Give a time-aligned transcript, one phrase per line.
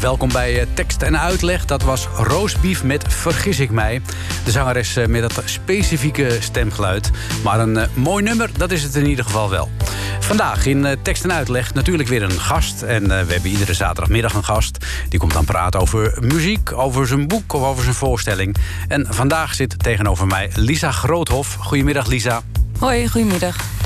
[0.00, 1.64] Welkom bij eh, Tekst en Uitleg.
[1.64, 4.00] Dat was Roosbief met Vergis ik mij.
[4.44, 7.10] De zangeres eh, met dat specifieke stemgeluid.
[7.44, 9.70] Maar een eh, mooi nummer, dat is het in ieder geval wel.
[10.20, 12.82] Vandaag in Tekst en Uitleg natuurlijk weer een gast.
[12.82, 14.86] En we hebben iedere zaterdagmiddag een gast.
[15.08, 18.56] Die komt dan praten over muziek, over zijn boek of over zijn voorstelling.
[18.88, 21.54] En vandaag zit tegenover mij Lisa Groothof.
[21.54, 22.42] Goedemiddag Lisa.
[22.78, 23.77] Hoi, goedemiddag.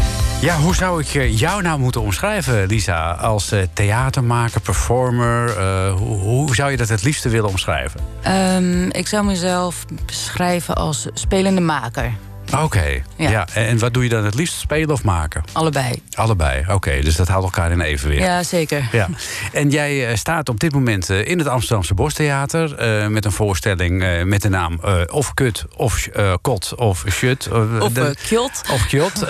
[0.43, 3.11] Ja, hoe zou ik eh, jou nou moeten omschrijven, Lisa?
[3.11, 5.57] Als eh, theatermaker, performer.
[5.59, 8.01] eh, hoe, hoe zou je dat het liefste willen omschrijven?
[8.23, 12.13] Ehm, ik zou mezelf beschrijven als spelende maker.
[12.59, 13.31] Oké, ja.
[13.31, 13.47] Ja.
[13.55, 14.55] En wat doe je dan het liefst?
[14.59, 15.43] Spelen of maken?
[15.53, 16.03] Allebei.
[16.15, 17.01] Allebei, oké.
[17.01, 18.23] dus dat houdt elkaar in evenwicht.
[18.23, 18.89] Ja, zeker.
[18.93, 19.09] Ja.
[19.53, 22.75] En jij eh, staat op dit moment eh, in het Amsterdamse Bostheater...
[22.75, 26.09] eh, met een voorstelling met de naam of Kut, of
[26.41, 27.49] Kot, of Shut.
[27.81, 28.63] Of de- Kjot.
[28.73, 29.21] Of Kjot.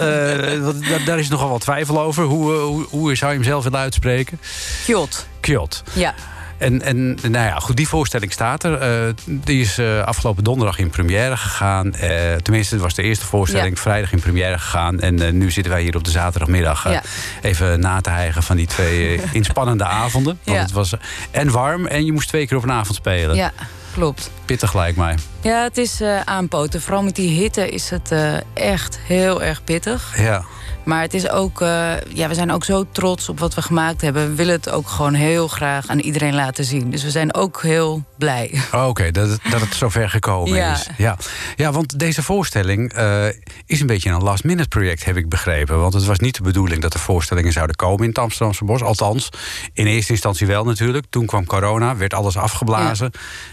[1.06, 2.24] Daar is nogal wat twijfel over.
[2.24, 4.40] Hoe, hoe, hoe zou je hem zelf willen uitspreken?
[4.84, 5.26] Kjot.
[5.40, 5.82] Kjot.
[5.92, 6.14] Ja.
[6.62, 8.78] En, en nou ja, goed, die voorstelling staat er.
[8.78, 11.94] Eh, die is eh, afgelopen donderdag in première gegaan.
[11.94, 13.74] Eh, tenminste, het was de eerste voorstelling.
[13.74, 13.82] Ja.
[13.82, 15.00] Vrijdag in première gegaan.
[15.00, 17.02] En nu zitten wij hier op de zaterdagmiddag Ja.
[17.42, 20.38] even na te hijgen van die twee inspannende avonden.
[20.44, 20.94] Want het was
[21.30, 23.36] en warm en je moest twee keer op een avond spelen.
[23.36, 23.52] Ja,
[23.94, 24.30] klopt.
[24.44, 25.14] Pittig lijkt mij.
[25.40, 26.82] Ja, het is aanpoten.
[26.82, 28.12] Vooral met die hitte is het
[28.54, 30.14] echt heel erg pittig.
[30.16, 30.44] Ja.
[30.84, 34.00] Maar het is ook, eh, ja, we zijn ook zo trots op wat we gemaakt
[34.00, 34.28] hebben.
[34.28, 36.90] We willen het ook gewoon heel graag aan iedereen laten zien.
[36.90, 38.60] Dus we zijn ook heel blij.
[38.74, 40.72] Oh, Oké, dat, het- dat het zover gekomen Ja.
[40.72, 40.86] is.
[40.96, 41.16] Ja.
[41.56, 43.26] ja, want deze voorstelling eh,
[43.66, 45.80] is een beetje een last-minute project, heb ik begrepen.
[45.80, 48.82] Want het was niet de bedoeling dat er voorstellingen zouden komen in het Amsterdamse Bos.
[48.82, 49.28] Althans,
[49.72, 51.04] in eerste instantie wel natuurlijk.
[51.10, 53.10] Toen kwam corona, werd alles afgeblazen.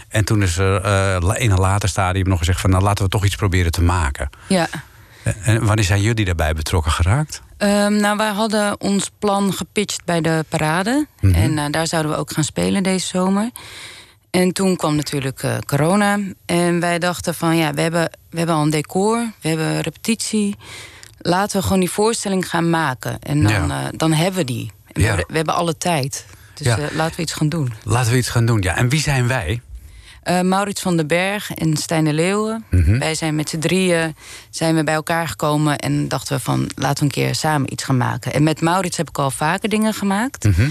[0.08, 2.70] En toen is er eh, in een later stadium nog gezegd van...
[2.70, 4.28] nou, laten we toch iets proberen te maken.
[4.46, 4.68] Ja.
[5.42, 7.42] En wanneer zijn jullie daarbij betrokken geraakt?
[7.56, 11.06] Ehm, nou, wij hadden ons plan gepitcht bij de parade.
[11.20, 11.34] Mhm.
[11.34, 13.50] En eh, daar zouden we ook gaan spelen deze zomer.
[14.30, 16.18] En toen kwam natuurlijk eh, corona.
[16.46, 20.56] En wij dachten van ja, we hebben, we hebben al een decor, we hebben repetitie.
[21.18, 23.18] Laten we gewoon die voorstelling gaan maken.
[23.20, 23.68] En dan, Ja.
[23.68, 24.70] eh, dan hebben we die.
[24.92, 25.02] En Ja.
[25.02, 26.26] we, hebben, we hebben alle tijd.
[26.54, 26.78] Dus Ja.
[26.94, 27.72] laten we iets gaan doen.
[27.84, 28.60] Laten we iets gaan doen.
[28.62, 29.60] Ja, en wie zijn wij?
[30.22, 32.64] Eh, Maurits van den Berg en Stijn de Leeuwen.
[32.70, 32.98] Mhm.
[32.98, 34.16] Wij zijn met z'n drieën
[34.50, 37.84] zijn we bij elkaar gekomen en dachten we van laten we een keer samen iets
[37.84, 38.32] gaan maken.
[38.32, 40.44] En met Maurits heb ik al vaker dingen gemaakt.
[40.44, 40.68] Mhm.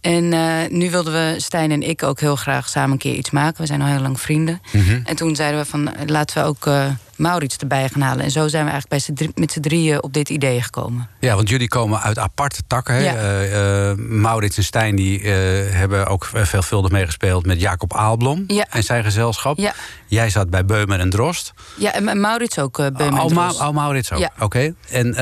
[0.00, 3.30] En eh, nu wilden we, Stijn en ik, ook heel graag samen een keer iets
[3.30, 3.60] maken.
[3.60, 4.60] We zijn al heel lang vrienden.
[4.72, 5.00] Mhm.
[5.04, 6.86] En toen zeiden we van laten we ook eh,
[7.20, 8.24] Maurits erbij gaan halen.
[8.24, 11.08] En zo zijn we eigenlijk bij drie- met z'n drieën op dit idee gekomen.
[11.20, 12.94] Ja, want jullie komen uit aparte takken.
[12.94, 13.00] Hè?
[13.00, 13.14] Ja.
[13.14, 15.28] Eh, eh, Maurits en Stijn die, eh,
[15.74, 18.66] hebben ook veelvuldig meegespeeld met Jacob Aalblom Ja.
[18.70, 19.58] en zijn gezelschap.
[19.58, 19.72] Ja,
[20.06, 21.52] Jij zat bij Beumer en Drost.
[21.76, 24.18] ja en en Maurits ook uh, bij Oh, Ma- oh, Maurits ook.
[24.18, 24.30] Ja.
[24.38, 24.74] Oké.
[24.90, 25.14] En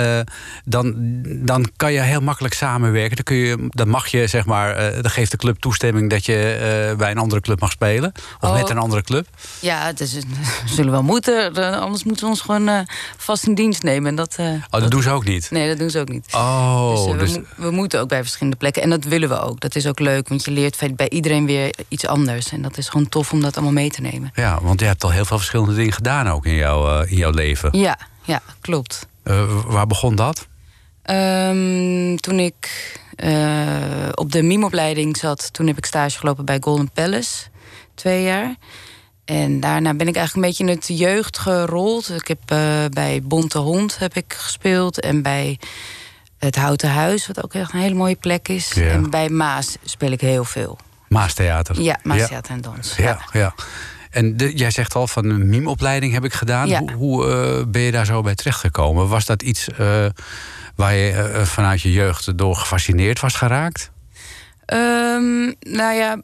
[0.64, 3.16] dan, dan kan je heel makkelijk samenwerken.
[3.16, 6.94] Dan, kun je, dan mag je, zeg maar, dan geeft de club toestemming dat je
[6.98, 8.12] bij een andere club mag spelen.
[8.40, 8.54] Of Oh.
[8.54, 9.26] met een andere club.
[9.60, 10.22] Ja, het is, we
[10.76, 11.54] zullen wel moeten.
[11.88, 12.78] Anders moeten we ons gewoon eh,
[13.16, 14.08] vast in dienst nemen.
[14.08, 15.50] En dat, eh, Oh, dat doen ze ook niet.
[15.50, 16.26] Nee, dat doen ze ook niet.
[16.34, 18.82] Oh, dus, eh, we, dus, mo- we moeten ook bij verschillende plekken.
[18.82, 19.60] En dat willen we ook.
[19.60, 22.50] Dat is ook leuk, want je leert bij iedereen weer iets anders.
[22.52, 24.30] En dat is gewoon tof om dat allemaal mee te nemen.
[24.34, 27.30] ja, want je hebt al heel veel verschillende dingen gedaan ook in, jouw in jouw
[27.30, 27.78] leven.
[27.78, 29.06] Ja, ja klopt.
[29.66, 30.46] Waar begon dat?
[31.02, 32.96] Ehm, toen ik
[34.14, 37.46] op de mimopleiding zat, toen heb ik stage gelopen bij Golden Palace.
[37.94, 38.54] Twee jaar.
[39.28, 42.10] En daarna ben ik eigenlijk een beetje in het jeugd gerold.
[42.10, 45.00] Ik heb eh, bij Bonte Hond heb ik gespeeld.
[45.00, 45.58] En bij
[46.38, 48.72] het Houten Huis, wat ook echt een hele mooie plek is.
[48.72, 48.82] Ja.
[48.88, 50.78] En bij Maas speel ik heel veel.
[51.08, 51.80] Maastheater.
[51.80, 52.26] Ja, Maas Ja.
[52.26, 52.96] Theater en Dans.
[52.96, 53.54] Ja, ja.
[54.10, 56.68] En de- jij zegt al van een mimeopleiding heb ik gedaan.
[56.76, 59.08] Hoe, hoe eh, ben je daar zo bij terechtgekomen?
[59.08, 60.06] Was dat iets eh,
[60.74, 63.90] waar je vanuit je jeugd door gefascineerd was geraakt?
[64.64, 66.22] Ehm, nou ja,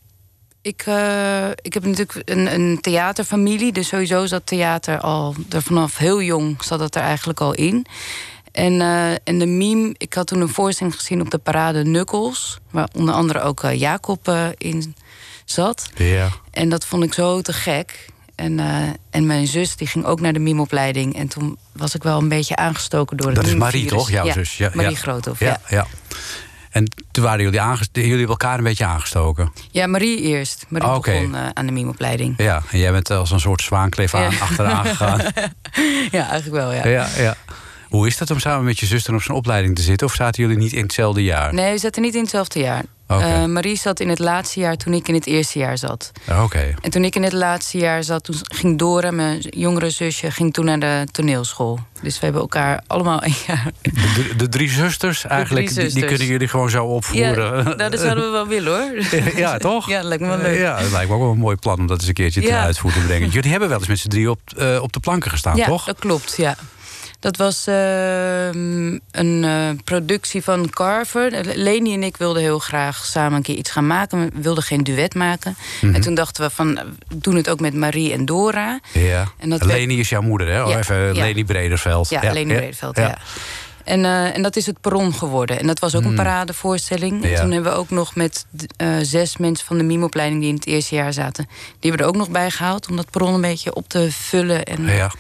[0.65, 3.73] ik, eh, ik heb natuurlijk een, een theaterfamilie.
[3.73, 7.87] Dus sowieso zat theater al er vanaf heel jong zat het er eigenlijk al in.
[8.53, 12.59] En, eh, en de meme, ik had toen een voorstelling gezien op de parade Knuckles.
[12.71, 14.29] Waar onder andere ook eh, Jacob
[14.59, 14.95] in
[15.45, 15.91] zat.
[15.95, 16.29] Ja.
[16.51, 18.07] En dat vond ik zo te gek.
[18.35, 18.61] En,
[19.11, 21.17] en mijn zus die ging ook naar de mimeopleiding.
[21.17, 24.11] En toen was ik wel een beetje aangestoken door het Dat is Marie, toch?
[24.11, 24.57] Jouw ja, zus.
[24.57, 24.97] Ja, Marie ja.
[24.97, 25.87] Groothoff, Ja, ja.
[26.75, 27.61] En toen waren jullie,
[27.93, 29.53] jullie hebben elkaar een beetje aangestoken.
[29.71, 30.67] Ja, Marie eerst.
[30.69, 31.11] Marie Oh, oké.
[31.11, 32.35] begon eh, aan de mimeopleiding.
[32.37, 34.39] Ja, en jij bent als een soort zwaankleef aan Ja.
[34.41, 35.21] achteraan gegaan.
[36.11, 36.87] Ja, eigenlijk wel, ja.
[36.87, 37.37] ja, ja.
[37.89, 40.07] Hoe is dat om samen met je zuster op zo'n opleiding te zitten?
[40.07, 41.55] Of zaten jullie niet in hetzelfde jaar?
[41.55, 42.85] Nee, we zaten niet in hetzelfde jaar.
[43.07, 46.11] Eh, Marie zat in het laatste jaar toen ik in het eerste jaar zat.
[46.43, 46.75] Oké.
[46.81, 50.53] En toen ik in het laatste jaar zat, toen ging Dora, mijn jongere zusje, ging
[50.53, 51.79] toen naar de toneelschool.
[52.03, 53.71] Dus we hebben elkaar allemaal een jaar.
[53.83, 57.65] De, de, drie zusters eigenlijk, die- kunnen jullie gewoon zo Ja, opvoeren.
[57.65, 59.21] nou, dat zouden we wel willen hoor.
[59.37, 59.89] Ja, toch?
[59.89, 60.59] Ja, dat lijkt me wel leuk.
[60.59, 62.63] Ja, dat lijkt me ook wel een mooi plan om dat eens een keertje Ja.
[62.63, 63.29] uitvoer te brengen.
[63.29, 65.85] Jullie hebben wel eens met z'n drie op, eh, op de planken gestaan, ja, toch?
[65.85, 66.57] dat klopt, ja.
[67.25, 71.45] Dat was ehm, een eh, productie van Carver.
[71.55, 74.19] Leni en ik wilden heel graag samen een keer iets gaan maken.
[74.19, 75.57] We wilden geen duet maken.
[75.81, 75.95] Mhm.
[75.95, 76.75] En toen dachten we van,
[77.09, 78.81] we doen het ook met Marie en Dora.
[78.93, 79.25] Ja.
[79.39, 80.63] En dat Leni is jouw moeder, hè?
[80.65, 81.13] Oh, Ja, even ja.
[81.13, 82.09] Leni Brederveld.
[82.09, 83.19] Ja, Leni Breedveld, ja.
[83.85, 85.61] En, eh, en dat is het perron geworden.
[85.61, 87.25] En dat was ook een paradevoorstelling.
[87.25, 87.31] En.
[87.31, 87.41] Ja.
[87.41, 90.41] toen hebben we ook nog met eh, zes mensen van de mime-opleiding...
[90.41, 92.89] die in het eerste jaar zaten, die hebben we er ook nog bij gehaald...
[92.89, 94.65] om dat perron een beetje op te vullen.
[94.65, 95.11] En, Ja.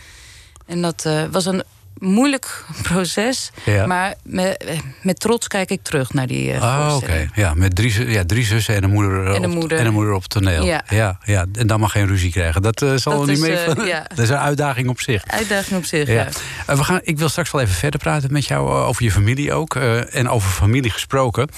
[0.66, 1.62] en dat was een
[1.98, 3.50] moeilijk proces.
[3.64, 3.86] Ja.
[3.86, 4.64] Maar met,
[5.02, 7.28] met trots kijk ik terug naar die eh, Ah, oké.
[7.34, 9.78] Ja, met drie, ja, drie zussen en een moeder, eh, En een op, moeder.
[9.78, 10.64] en een moeder op het toneel.
[10.64, 10.84] Ja.
[10.88, 11.46] Ja, ja.
[11.52, 12.62] En dan mag geen ruzie krijgen.
[12.62, 13.86] Dat eh, zal Dat wel niet mee.
[13.88, 14.06] ja.
[14.14, 15.22] Dat is een uitdaging op zich.
[15.26, 16.28] Uitdaging op zich, Ja.
[16.66, 19.74] we gaan, ik wil straks wel even verder praten met jou over je familie ook.
[19.76, 21.48] en over familie gesproken.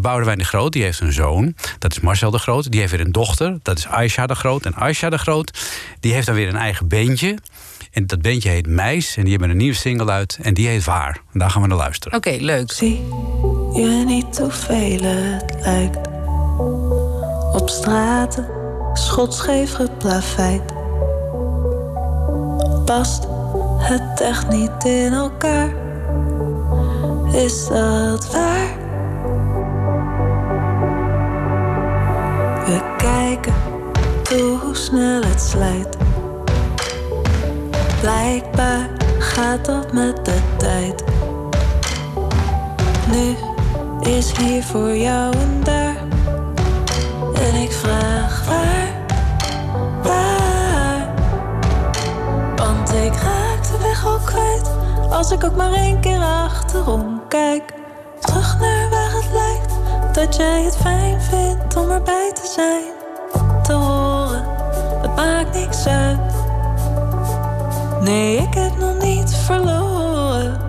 [0.00, 1.54] Boudewijn de Groot, die heeft een zoon.
[1.78, 2.70] Dat is Marcel de Groot.
[2.70, 3.58] Die heeft weer een dochter.
[3.62, 4.64] Dat is Aisha de Groot.
[4.66, 5.58] En Aisha de Groot,
[6.00, 7.38] die heeft dan weer een eigen beentje.
[7.92, 9.16] En dat beentje heet Meis.
[9.16, 10.38] En die hebben een nieuwe single uit.
[10.42, 11.20] En die heet Waar.
[11.32, 12.18] En daar gaan we naar luisteren.
[12.18, 12.72] Oké, leuk.
[12.72, 12.96] Zie
[13.72, 16.08] je niet hoeveel het lijkt?
[17.52, 18.48] Op straten,
[18.92, 20.62] schotscheef geplaveid.
[22.84, 23.26] Past
[23.78, 25.70] het echt niet in elkaar?
[27.32, 28.80] Is dat waar?
[32.66, 33.54] We kijken
[34.22, 35.96] toe hoe snel het slijt.
[38.02, 41.04] Blijkbaar gaat dat met de tijd.
[43.10, 43.36] Nu
[44.12, 45.96] is hier voor jou en daar.
[47.34, 48.88] En ik vraag waar,
[50.02, 51.14] waar.
[52.56, 54.70] Want ik raak de weg al kwijt.
[55.10, 57.72] Als ik ook maar één keer achterom kijk.
[58.20, 59.72] Terug naar waar het lijkt.
[60.12, 62.82] Dat jij het fijn vindt om erbij te zijn.
[63.62, 64.44] Te horen,
[65.02, 66.31] het maakt niks uit.
[68.02, 70.60] Nee, ik heb nog niet verloren.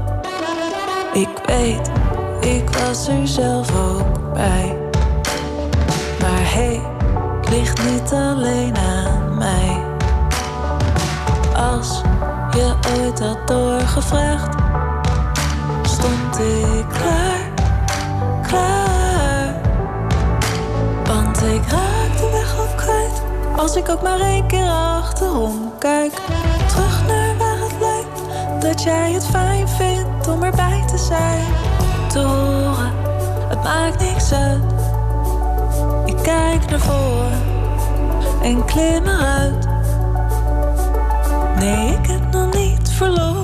[1.13, 1.91] Ik weet,
[2.39, 4.77] ik was er zelf ook bij.
[6.21, 6.81] Maar hey,
[7.39, 9.81] het ligt niet alleen aan mij.
[11.55, 12.01] Als
[12.51, 14.55] je ooit had doorgevraagd,
[15.81, 17.51] stond ik klaar,
[18.47, 19.61] klaar.
[21.05, 23.21] Want ik raak de weg al kwijt.
[23.55, 26.22] Als ik ook maar één keer achterom kijk.
[28.73, 31.45] Dat jij het fijn vindt om erbij te zijn.
[32.07, 32.91] Te horen,
[33.47, 34.63] het maakt niks uit.
[36.05, 37.41] Ik kijk naar voren
[38.41, 39.67] en klim eruit.
[41.59, 43.42] Nee, ik heb nog niet verloren.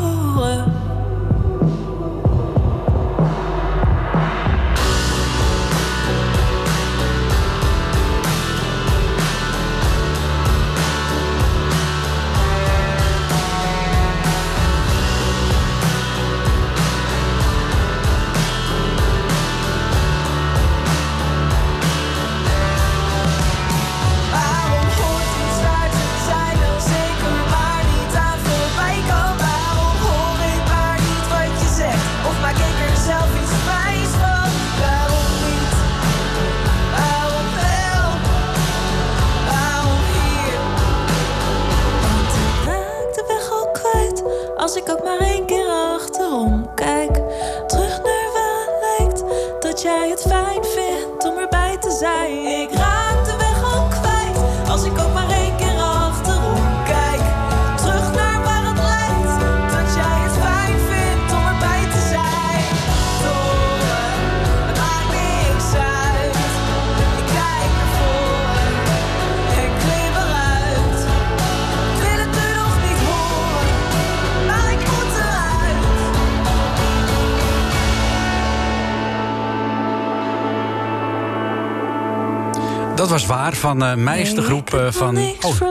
[83.59, 85.17] Van eh Meis, de groep nog van.
[85.17, 85.61] Oh,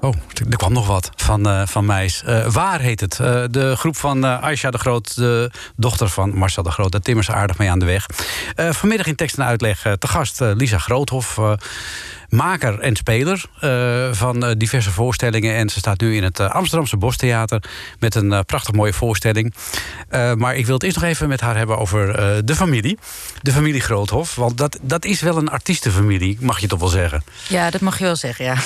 [0.00, 0.14] oh,
[0.50, 2.22] er kwam nog wat van, eh, van Meis.
[2.48, 3.16] Waar heet het?
[3.50, 6.92] De groep van Aisha de Groot, de dochter van Marcel de Groot.
[6.92, 8.06] Daar timmeren ze aardig mee aan de weg.
[8.56, 11.40] Vanmiddag in tekst en uitleg te gast Lisa Groothof.
[12.32, 15.54] Maker en speler eh, van eh, diverse voorstellingen.
[15.54, 17.62] En ze staat nu in het eh, Amsterdamse Bostheater
[17.98, 19.54] met een prachtig mooie voorstelling.
[20.36, 22.12] Maar ik wil het eerst nog even met haar hebben over
[22.44, 22.98] de familie.
[23.40, 24.34] De familie Groothof.
[24.34, 27.24] Want dat, dat is wel een artiestenfamilie, mag je toch wel zeggen.
[27.48, 28.56] Ja, dat mag je wel zeggen, ja.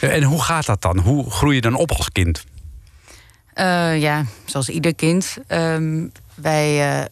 [0.16, 0.98] En hoe gaat dat dan?
[0.98, 2.44] Hoe groei je dan op als kind?
[3.98, 5.36] Ja, zoals ieder kind.
[5.46, 7.08] Ehm, wij,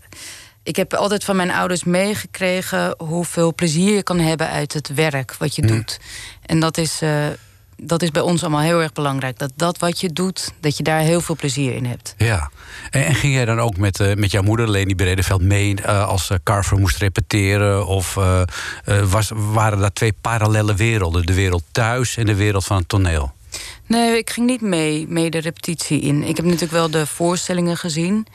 [0.64, 5.34] ik heb altijd van mijn ouders meegekregen hoeveel plezier je kan hebben uit het werk
[5.38, 5.68] wat je Mm.
[5.68, 6.00] doet.
[6.46, 7.26] En dat is, eh,
[7.76, 9.38] dat is bij ons allemaal heel erg belangrijk.
[9.38, 12.14] Dat dat wat je doet, dat je daar heel veel plezier in hebt.
[12.18, 12.50] Ja.
[12.90, 16.08] En, en ging jij dan ook met, eh, met jouw moeder, Leni Bredeveld, mee eh,
[16.08, 17.86] als Carver moest repeteren?
[17.86, 18.18] Of
[19.04, 21.26] was, waren dat twee parallele werelden?
[21.26, 23.32] De wereld thuis en de wereld van het toneel?
[23.86, 26.22] Nee, ik ging niet mee, mee de repetitie in.
[26.22, 28.26] Ik heb natuurlijk wel de voorstellingen gezien.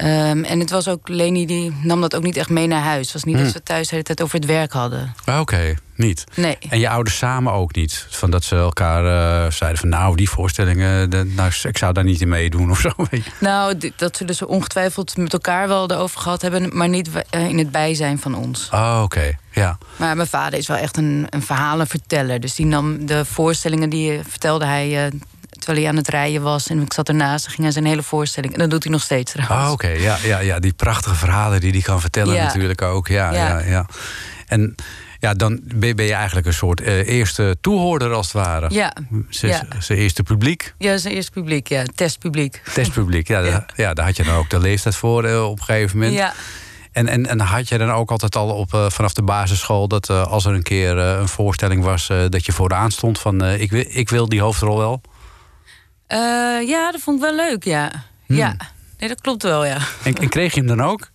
[0.00, 3.04] Ehm, en het was ook, Leni die nam dat ook niet echt mee naar huis.
[3.04, 3.42] Het was niet Hm.
[3.44, 5.14] dat we thuis de hele tijd over het werk hadden.
[5.24, 6.24] Ah, Oké, niet.
[6.34, 6.58] Nee.
[6.68, 8.06] En je ouders samen ook niet?
[8.10, 9.04] Van dat ze elkaar
[9.44, 12.80] eh, zeiden van nou, die voorstellingen, de, nou, ik zou daar niet in meedoen of
[12.80, 12.90] zo.
[13.40, 16.76] Nou, dat ze ongetwijfeld met elkaar wel erover gehad hebben...
[16.76, 18.68] maar niet eh, in het bijzijn van ons.
[18.72, 19.38] Oh, oké.
[19.52, 19.78] Ja.
[19.96, 22.40] Maar mijn vader is wel echt een, een verhalenverteller.
[22.40, 25.06] Dus die nam de voorstellingen, die vertelde hij...
[25.06, 25.12] eh,
[25.60, 27.44] terwijl hij aan het rijden was en ik zat ernaast...
[27.44, 28.52] dan ging hij zijn hele voorstelling.
[28.52, 29.66] En dat doet hij nog steeds trouwens.
[29.66, 29.88] Oh, oké.
[29.88, 32.44] Ja, ja, ja, die prachtige verhalen die hij kan vertellen Ja.
[32.44, 33.08] natuurlijk ook.
[33.08, 33.48] Ja, ja.
[33.48, 33.58] Ja.
[33.66, 33.86] Ja,
[34.46, 34.74] En
[35.20, 38.66] ja, dan ben je eigenlijk een soort eh, eerste toehoorder als het ware.
[38.70, 38.92] Ja,
[39.28, 39.94] Zijn ja.
[39.94, 41.84] eerste publiek, ja, zijn eerste publiek, ja.
[41.94, 42.62] Testpubliek.
[42.74, 43.28] testpubliek.
[43.28, 43.50] Ja, Ja.
[43.50, 46.16] Daar, ja, daar had je dan ook de leeftijd voor eh, op een gegeven moment.
[46.16, 46.32] Ja.
[46.92, 49.88] En, en, en had je dan ook altijd al op, eh, vanaf de basisschool...
[49.88, 52.06] dat als er een keer een voorstelling was...
[52.28, 55.00] dat je vooraan stond van ik, wil, ik wil die hoofdrol wel?
[56.10, 57.90] Eh, ja, dat vond ik wel leuk, ja.
[58.26, 58.36] Hmm.
[58.36, 58.56] Ja,
[58.98, 59.78] nee, dat klopt wel, ja.
[60.02, 61.10] En, en kreeg je hem dan ook?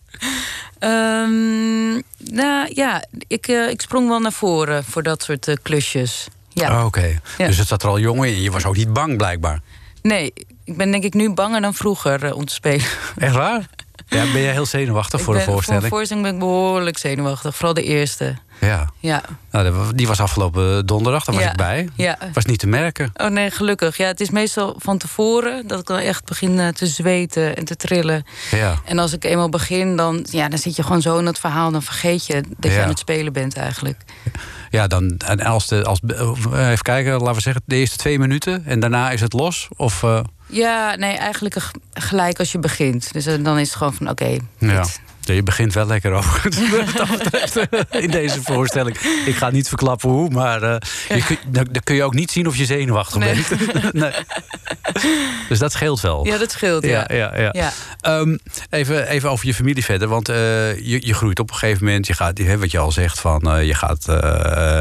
[0.79, 6.27] Ehm, nou ja, ik, eh, ik sprong wel naar voren voor dat soort eh, klusjes.
[6.53, 6.79] Ja.
[6.79, 7.19] Oh, Oké.
[7.37, 7.47] Ja.
[7.47, 8.41] Dus het zat er al jong in.
[8.41, 9.59] Je was ook niet bang blijkbaar.
[10.01, 10.33] Nee,
[10.63, 12.85] ik ben denk ik nu banger dan vroeger om te spelen.
[13.17, 13.69] Echt waar?
[14.07, 15.83] Ja, ben jij heel zenuwachtig voor ik een ben, voorstelling?
[15.83, 17.55] Voor een voorstelling ben ik behoorlijk zenuwachtig.
[17.55, 18.35] Vooral de eerste.
[18.59, 18.89] Ja.
[18.99, 19.21] Ja.
[19.51, 21.49] Nou, die was afgelopen donderdag, daar was Ja.
[21.51, 21.89] ik bij.
[21.95, 22.17] Ja.
[22.33, 23.11] Was niet te merken.
[23.13, 23.97] Oh nee, gelukkig.
[23.97, 27.65] Ja, het is meestal van tevoren dat ik dan echt begin eh, te zweten en
[27.65, 28.23] te trillen.
[28.51, 28.75] Ja.
[28.85, 31.71] En als ik eenmaal begin, dan, ja, dan zit je gewoon zo in het verhaal.
[31.71, 34.01] Dan vergeet je dat je aan het spelen bent eigenlijk.
[34.69, 38.19] Ja, dan, en als de, als, eh, even kijken, laten we zeggen, de eerste twee
[38.19, 39.67] minuten en daarna is het los?
[39.75, 41.57] Of, eh, Ja, nee, eigenlijk
[41.93, 43.13] gelijk als je begint.
[43.13, 44.37] Dus eh, dan is het gewoon van, oké.
[44.57, 44.85] Ja,
[45.33, 46.41] Je begint wel lekker over
[47.17, 48.97] betreft, in deze voorstelling.
[49.25, 50.75] Ik ga niet verklappen hoe, maar eh,
[51.07, 53.43] je kun, dan, dan kun je ook niet zien of je zenuwachtig Nee.
[53.49, 53.93] bent.
[53.93, 54.11] nee.
[55.49, 56.25] Dus dat scheelt wel.
[56.25, 57.05] Ja, dat scheelt, ja.
[57.07, 57.71] ja, ja, ja.
[58.01, 58.37] Ehm,
[58.69, 60.07] even, even over je familie verder.
[60.07, 60.35] Want eh,
[60.79, 62.07] je, je groeit op een gegeven moment.
[62.07, 64.15] Je gaat, hè, wat je al zegt, van, eh, je gaat eh,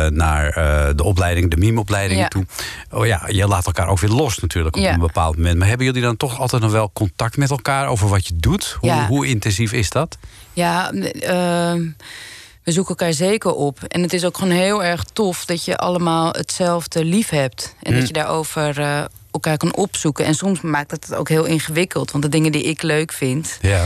[0.07, 2.47] naar eh, de opleiding, de meme-opleiding toe.
[2.91, 5.59] Oh ja, je laat elkaar ook weer los natuurlijk op een bepaald moment.
[5.59, 8.77] Maar hebben jullie dan toch altijd nog wel contact met elkaar over wat je doet?
[8.81, 10.19] Hoe, hoe intensief is dat?
[10.55, 11.89] Ja, ehm,
[12.63, 13.79] we zoeken elkaar zeker op.
[13.89, 17.75] En het is ook gewoon heel erg tof dat je allemaal hetzelfde lief hebt.
[17.83, 17.99] En Mm.
[17.99, 20.25] dat je daarover eh, elkaar kan opzoeken.
[20.25, 22.11] En soms maakt het het ook heel ingewikkeld.
[22.11, 23.85] Want de dingen die ik leuk vind, Ja.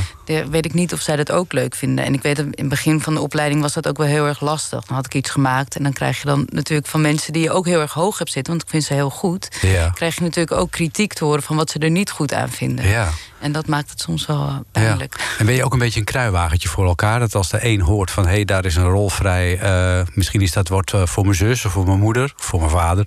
[0.50, 2.04] weet ik niet of zij dat ook leuk vinden.
[2.04, 4.26] En ik weet dat in het begin van de opleiding was dat ook wel heel
[4.26, 4.84] erg lastig.
[4.84, 7.50] Dan had ik iets gemaakt en dan krijg je dan natuurlijk van mensen die je
[7.50, 9.48] ook heel erg hoog hebt zitten, want ik vind ze heel goed.
[9.60, 9.90] Ja.
[9.94, 12.88] Krijg je natuurlijk ook kritiek te horen van wat ze er niet goed aan vinden.
[12.88, 13.08] Ja.
[13.40, 15.34] En dat maakt het soms wel eh, pijnlijk.
[15.38, 17.18] En ben je ook een beetje een kruiwagentje voor elkaar?
[17.18, 19.58] Dat als de een hoort van hé, hey, daar is een rol vrij.
[19.58, 22.58] eh, misschien is dat wordt eh, voor mijn zus of voor mijn moeder of voor
[22.58, 23.06] mijn vader.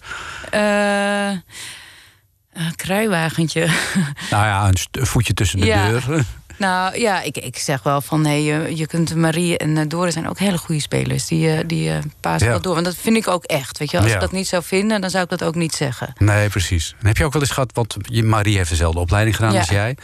[2.54, 3.68] Een kruiwagentje.
[4.32, 5.90] Nou ja, een, voetje tussen de Ja.
[5.90, 6.04] deur.
[6.58, 10.14] nou ja, ik, ik zeg wel van nee, je, je kunt Marie en eh, Doris
[10.14, 11.26] zijn ook hele goede spelers.
[11.28, 12.52] Die, eh, die pasen Ja.
[12.54, 12.74] wel door.
[12.74, 13.78] Want dat vind ik ook echt.
[13.78, 14.14] Weet je, als Ja.
[14.14, 16.14] ik dat niet zou vinden, dan zou ik dat ook niet zeggen.
[16.18, 16.96] Nee, precies.
[17.00, 19.60] En heb je ook wel eens gehad, want je- Marie heeft dezelfde opleiding gedaan Ja.
[19.60, 19.98] als jij,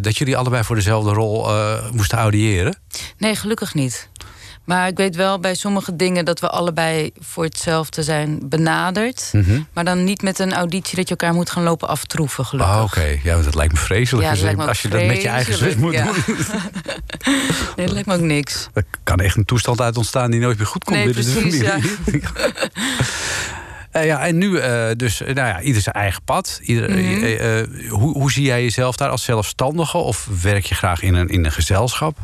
[0.00, 1.48] dat jullie allebei voor dezelfde rol
[1.92, 2.76] moesten audiëren?
[3.18, 4.08] Nee, gelukkig niet.
[4.64, 9.28] Maar ik weet wel bij sommige dingen dat we allebei voor hetzelfde zijn benaderd.
[9.32, 9.60] Mhm.
[9.72, 12.74] Maar dan niet met een auditie dat je elkaar moet gaan lopen aftroeven, gelukkig.
[12.76, 13.18] Oh, oké.
[13.22, 14.26] Ja, dat lijkt me vreselijk.
[14.26, 16.36] Ja, dat lijkt me ook als je dat met je eigen zus moet doen.
[17.76, 18.68] Nee, dat lijkt me ook niks.
[18.74, 21.58] Er kan echt een toestand uit ontstaan die nooit meer goed komt Nee, binnen precies,
[21.58, 22.22] de familie.
[23.92, 26.60] Eh, ja, en nu eh, dus, eh, nou ja, ieder zijn eigen pad.
[26.62, 27.88] Ieder, Mhm.
[27.88, 29.98] hoe, hoe zie jij jezelf daar als zelfstandige?
[29.98, 32.18] Of werk je graag in een, in een gezelschap?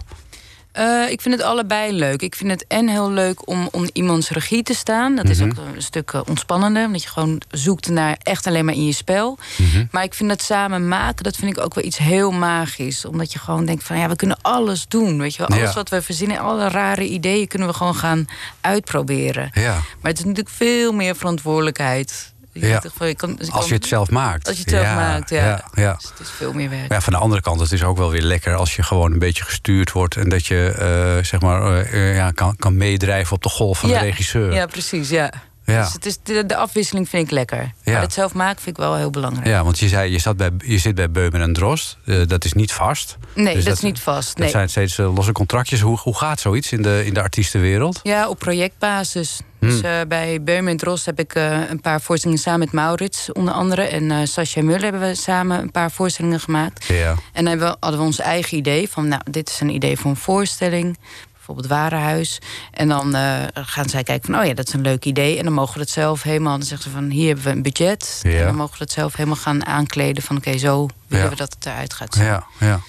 [0.79, 2.23] Eh, ik vind het allebei leuk.
[2.23, 5.15] Ik vind het en heel leuk om om iemands regie te staan.
[5.15, 5.49] Dat is Mhm.
[5.51, 6.87] ook een stuk eh, ontspannender.
[6.87, 9.39] Omdat je gewoon zoekt naar echt alleen maar in je spel.
[9.57, 9.85] Mhm.
[9.91, 13.05] Maar ik vind het samen maken, dat vind ik ook wel iets heel magisch.
[13.05, 15.19] Omdat je gewoon denkt van ja, we kunnen alles doen.
[15.19, 15.75] Weet je wel, alles Ja.
[15.75, 18.27] wat we verzinnen, alle rare ideeën kunnen we gewoon gaan
[18.61, 19.51] uitproberen.
[19.53, 19.73] Ja.
[19.73, 22.33] Maar het is natuurlijk veel meer verantwoordelijkheid.
[22.61, 22.67] Ja.
[22.67, 24.49] denkt toch van, je kan, je Als kan- je het zelf maakt.
[24.49, 25.45] Als je het zelf maakt, ja.
[25.47, 25.95] ja, ja.
[25.95, 26.89] Dus het is veel meer werk.
[26.89, 29.13] Maar ja, van de andere kant, het is ook wel weer lekker als je gewoon
[29.13, 30.17] een beetje gestuurd wordt.
[30.17, 33.79] En dat je eh, zeg maar, eh, eh, ja, kan, kan meedrijven op de golf
[33.79, 33.99] van ja.
[33.99, 34.53] de regisseur.
[34.53, 35.31] Ja, precies, ja.
[35.75, 35.83] Ja.
[35.83, 37.73] Dus het is, de, de afwisseling vind ik lekker.
[37.83, 37.93] Ja.
[37.93, 39.47] Maar het zelf maken vind ik wel heel belangrijk.
[39.47, 41.97] Ja, want je zei, je, zat bij, je zit bij Beumer en Drost.
[42.05, 43.17] Eh, dat is niet vast.
[43.35, 44.29] Nee, Dus dat, is niet vast.
[44.29, 44.49] Dat Nee.
[44.51, 45.81] zijn steeds eh, losse contractjes.
[45.81, 48.01] Hoe, hoe gaat zoiets in de, in de artiestenwereld?
[48.03, 49.41] Ja, op projectbasis.
[49.61, 49.85] Dus Hmm.
[49.91, 51.35] eh, bij Beumer en Drost heb ik
[51.69, 53.83] een paar voorstellingen samen met Maurits, onder andere.
[53.83, 56.85] En Sascha Muller hebben we samen een paar voorstellingen gemaakt.
[56.85, 57.15] Ja.
[57.33, 60.17] En dan hadden we ons eigen idee van, nou, dit is een idee voor een
[60.17, 60.99] voorstelling.
[61.49, 62.39] Bijvoorbeeld Warenhuis.
[62.71, 65.39] En dan eh, gaan zij kijken van, oh ja, dat is een leuk idee.
[65.39, 67.63] En dan mogen we het zelf helemaal, dan zeggen ze van, hier hebben we een
[67.63, 68.21] budget.
[68.23, 68.31] Ja.
[68.39, 71.31] En dan mogen we het zelf helemaal gaan aankleden van, oké, zo willen Ja.
[71.31, 72.25] we dat het eruit gaat zien.
[72.25, 72.81] Ja, ja.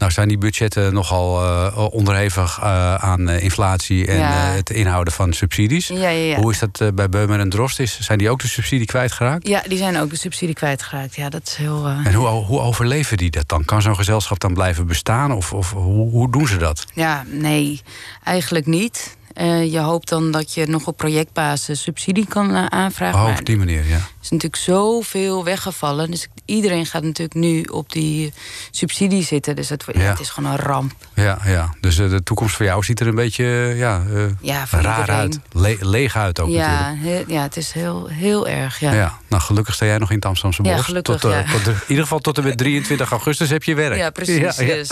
[0.00, 4.30] Nou zijn die budgetten nogal eh, onderhevig eh, aan eh, inflatie en Ja.
[4.32, 5.86] het inhouden van subsidies.
[5.88, 6.34] Ja.
[6.34, 7.80] Hoe is dat bij Beumer en Drost?
[7.80, 9.48] Is, zijn die ook de subsidie kwijtgeraakt?
[9.48, 11.14] Ja, die zijn ook de subsidie kwijtgeraakt.
[11.14, 11.86] Ja, dat is heel.
[11.86, 13.64] En hoe, hoe overleven die dat dan?
[13.64, 15.32] Kan zo'n gezelschap dan blijven bestaan?
[15.32, 16.84] Of, of hoe, hoe doen ze dat?
[16.94, 17.80] Ja, nee,
[18.24, 19.16] eigenlijk niet.
[19.40, 23.20] Eh, je hoopt dan dat je nog op projectbasis subsidie kan eh, aanvragen.
[23.20, 23.94] Oh, op die manier, ja.
[23.94, 26.10] er is natuurlijk zoveel weggevallen.
[26.10, 28.32] Dus iedereen gaat natuurlijk nu op die
[28.70, 29.56] subsidie zitten.
[29.56, 30.00] Dus het, Ja.
[30.00, 30.92] het is gewoon een ramp.
[31.14, 31.74] Ja, ja.
[31.80, 33.44] Dus eh, de toekomst voor jou ziet er een beetje
[33.76, 34.02] ja,
[34.40, 35.20] Ja, raar iedereen.
[35.20, 35.38] uit.
[35.52, 37.30] Le- leeg uit ook ja, natuurlijk.
[37.30, 38.80] ja, het is heel, heel erg.
[38.80, 38.92] Ja.
[38.92, 39.18] Ja.
[39.28, 40.84] nou gelukkig sta jij nog in het Amsterdamse Ja, bos.
[40.84, 41.44] gelukkig, tot, ja.
[41.52, 43.96] tot de- in ieder geval tot en met 23 augustus heb je werk.
[43.96, 44.90] Ja, precies, dus.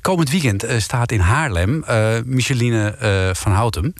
[0.00, 1.84] Komend weekend staat in Haarlem
[2.24, 3.94] Micheline eh, van Houten.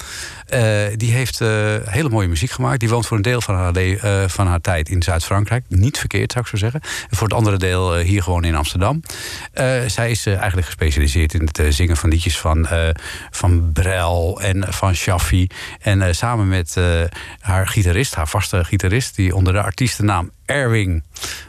[0.47, 0.63] Eh,
[0.97, 1.49] die heeft eh,
[1.85, 2.81] hele mooie muziek gemaakt.
[2.81, 5.65] Die woont voor een deel van haar, van haar tijd in Zuid-Frankrijk.
[5.69, 6.81] Niet verkeerd, zou ik zo zeggen.
[7.11, 9.03] En voor het andere deel hier gewoon in Amsterdam.
[9.87, 12.69] Zij is eigenlijk gespecialiseerd in het zingen van liedjes van,
[13.31, 15.47] van Brel en van Shaffi.
[15.81, 16.77] En samen met
[17.41, 21.03] haar gitarist, haar vaste gitarist, die onder de artiestennaam Erwing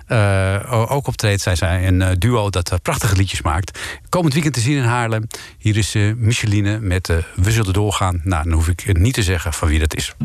[0.07, 1.41] eh, ook optreedt.
[1.41, 3.79] Zij zijn een eh, duo dat eh, prachtige liedjes maakt.
[4.09, 5.27] Komend weekend te zien in Haarlem.
[5.57, 8.21] Hier is Micheline met We zullen doorgaan.
[8.23, 10.15] Nou, dan hoef ik niet te zeggen van wie dat is.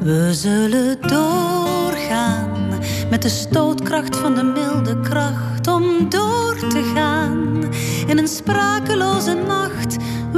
[0.00, 2.78] We zullen doorgaan
[3.10, 7.64] met de stootkracht van de milde kracht om door te gaan
[8.06, 9.83] in een sprakeloze nacht.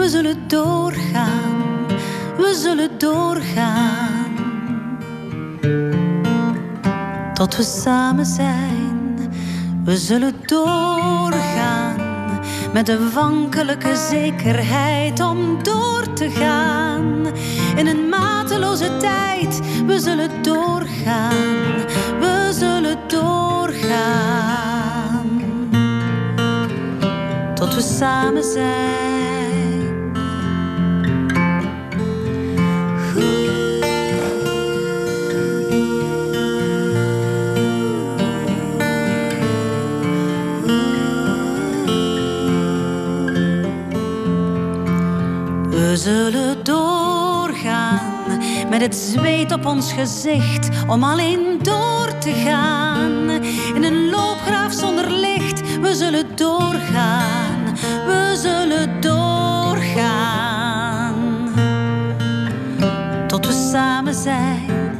[0.06, 1.86] We zullen doorgaan,
[2.36, 4.36] we zullen doorgaan
[7.34, 9.18] tot we samen zijn.
[9.84, 11.96] We zullen doorgaan
[12.72, 17.26] met de wankelijke zekerheid om door te gaan
[17.76, 19.60] in een mateloze tijd.
[19.86, 21.74] We zullen doorgaan,
[22.18, 24.50] we zullen doorgaan
[27.54, 29.15] tot we samen zijn.
[45.96, 53.30] We zullen doorgaan met het zweet op ons gezicht om alleen door te gaan.
[53.74, 57.64] In een loopgraaf zonder licht, we zullen doorgaan,
[58.06, 60.34] we zullen doorgaan.
[63.26, 64.98] Tot we samen zijn,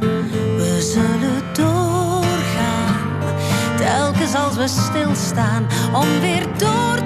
[0.57, 2.97] we zullen doorgaan.
[3.77, 6.96] Telkens als we stilstaan om weer door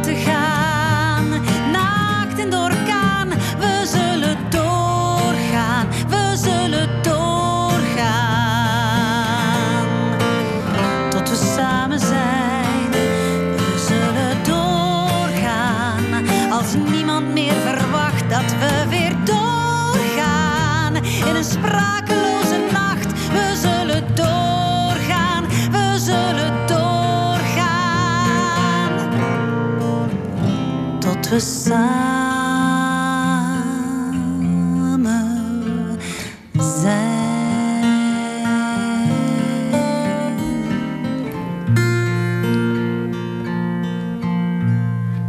[31.32, 31.92] we samen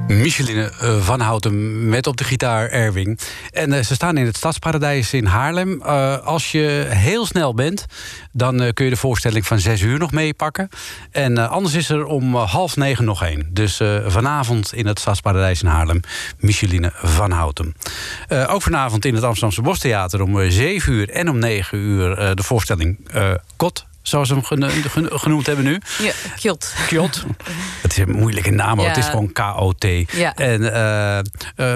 [0.07, 3.19] Micheline eh, van Houten met op de gitaar Erwing.
[3.53, 5.83] En eh, ze staan in het Stadsparadijs in Haarlem.
[5.83, 7.87] Eh, als je heel snel bent,
[8.33, 10.69] dan eh, kun je de voorstelling van zes uur nog meepakken.
[11.11, 13.49] En anders is er om half negen nog één.
[13.51, 16.01] Dus vanavond in het Stadsparadijs in Haarlem,
[16.39, 17.75] Micheline van Houten.
[18.47, 23.09] Ook vanavond in het Amsterdamse Bostheater om zeven uur en om negen uur de voorstelling
[23.57, 23.87] Kot.
[24.03, 25.81] Zoals we hem geno- geno- genoemd hebben nu.
[25.99, 26.75] Ja, Kjot.
[26.87, 27.25] Kjot.
[27.83, 28.81] Het is een moeilijke naam.
[28.81, 28.89] Ja.
[28.89, 29.87] het is gewoon K-O-T.
[30.13, 30.35] Ja.
[30.35, 31.25] En eh, eh,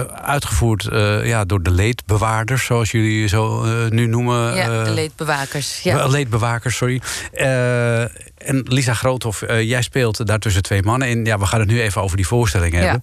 [0.06, 4.54] uitgevoerd eh, ja, door de leedbewaarders, zoals jullie zo nu noemen.
[4.56, 5.82] Ja, de leedbewakers.
[5.82, 6.06] Ja.
[6.06, 7.00] Leedbewakers, sorry.
[7.32, 11.08] En Lisa Groothoff, jij speelt daartussen twee mannen.
[11.08, 12.80] En ja, we gaan het nu even over die voorstelling Ja.
[12.80, 13.00] hebben.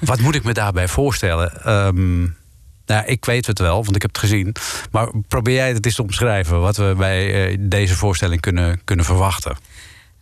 [0.00, 1.64] Wat moet ik me daarbij voorstellen?
[1.64, 2.26] Ehm,
[2.90, 4.54] nou, ik weet het wel, want ik heb het gezien.
[4.90, 6.60] Maar probeer jij het eens te omschrijven...
[6.60, 9.56] wat we bij eh, deze voorstelling kunnen, kunnen verwachten.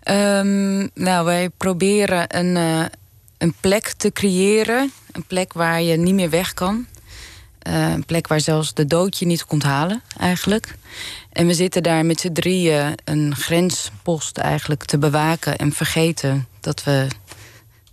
[0.03, 2.85] Ehm, nou, wij proberen een, eh,
[3.39, 4.93] een plek te creëren.
[5.13, 6.87] Een plek waar je niet meer weg kan.
[7.59, 10.75] Eh, een plek waar zelfs de dood je niet komt halen, eigenlijk.
[11.33, 16.85] En we zitten daar met z'n drieën een grenspost eigenlijk te bewaken en vergeten dat
[16.85, 17.07] we,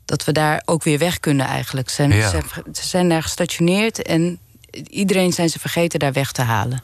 [0.05, 1.89] dat we daar ook weer weg kunnen eigenlijk.
[1.89, 2.41] Ze, Ja.
[2.71, 4.39] zijn daar gestationeerd en
[4.89, 6.81] iedereen zijn ze vergeten daar weg te halen.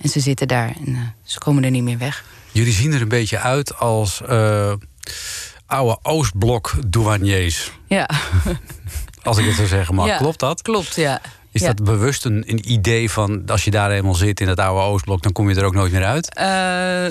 [0.00, 2.24] En ze zitten daar en eh, ze komen er niet meer weg.
[2.52, 4.72] Jullie zien er een beetje uit als eh,
[5.66, 7.70] oude Oostblok douaniers.
[7.88, 8.10] Ja,
[9.22, 10.06] Als ik het zo zeggen mag.
[10.06, 10.16] Ja.
[10.16, 10.62] Klopt dat?
[10.62, 11.20] klopt, ja.
[11.54, 11.66] Is Ja.
[11.66, 15.22] dat bewust een, een idee van als je daar eenmaal zit in het oude Oostblok,
[15.22, 16.34] dan kom je er ook nooit meer uit?
[16.34, 17.06] Eh,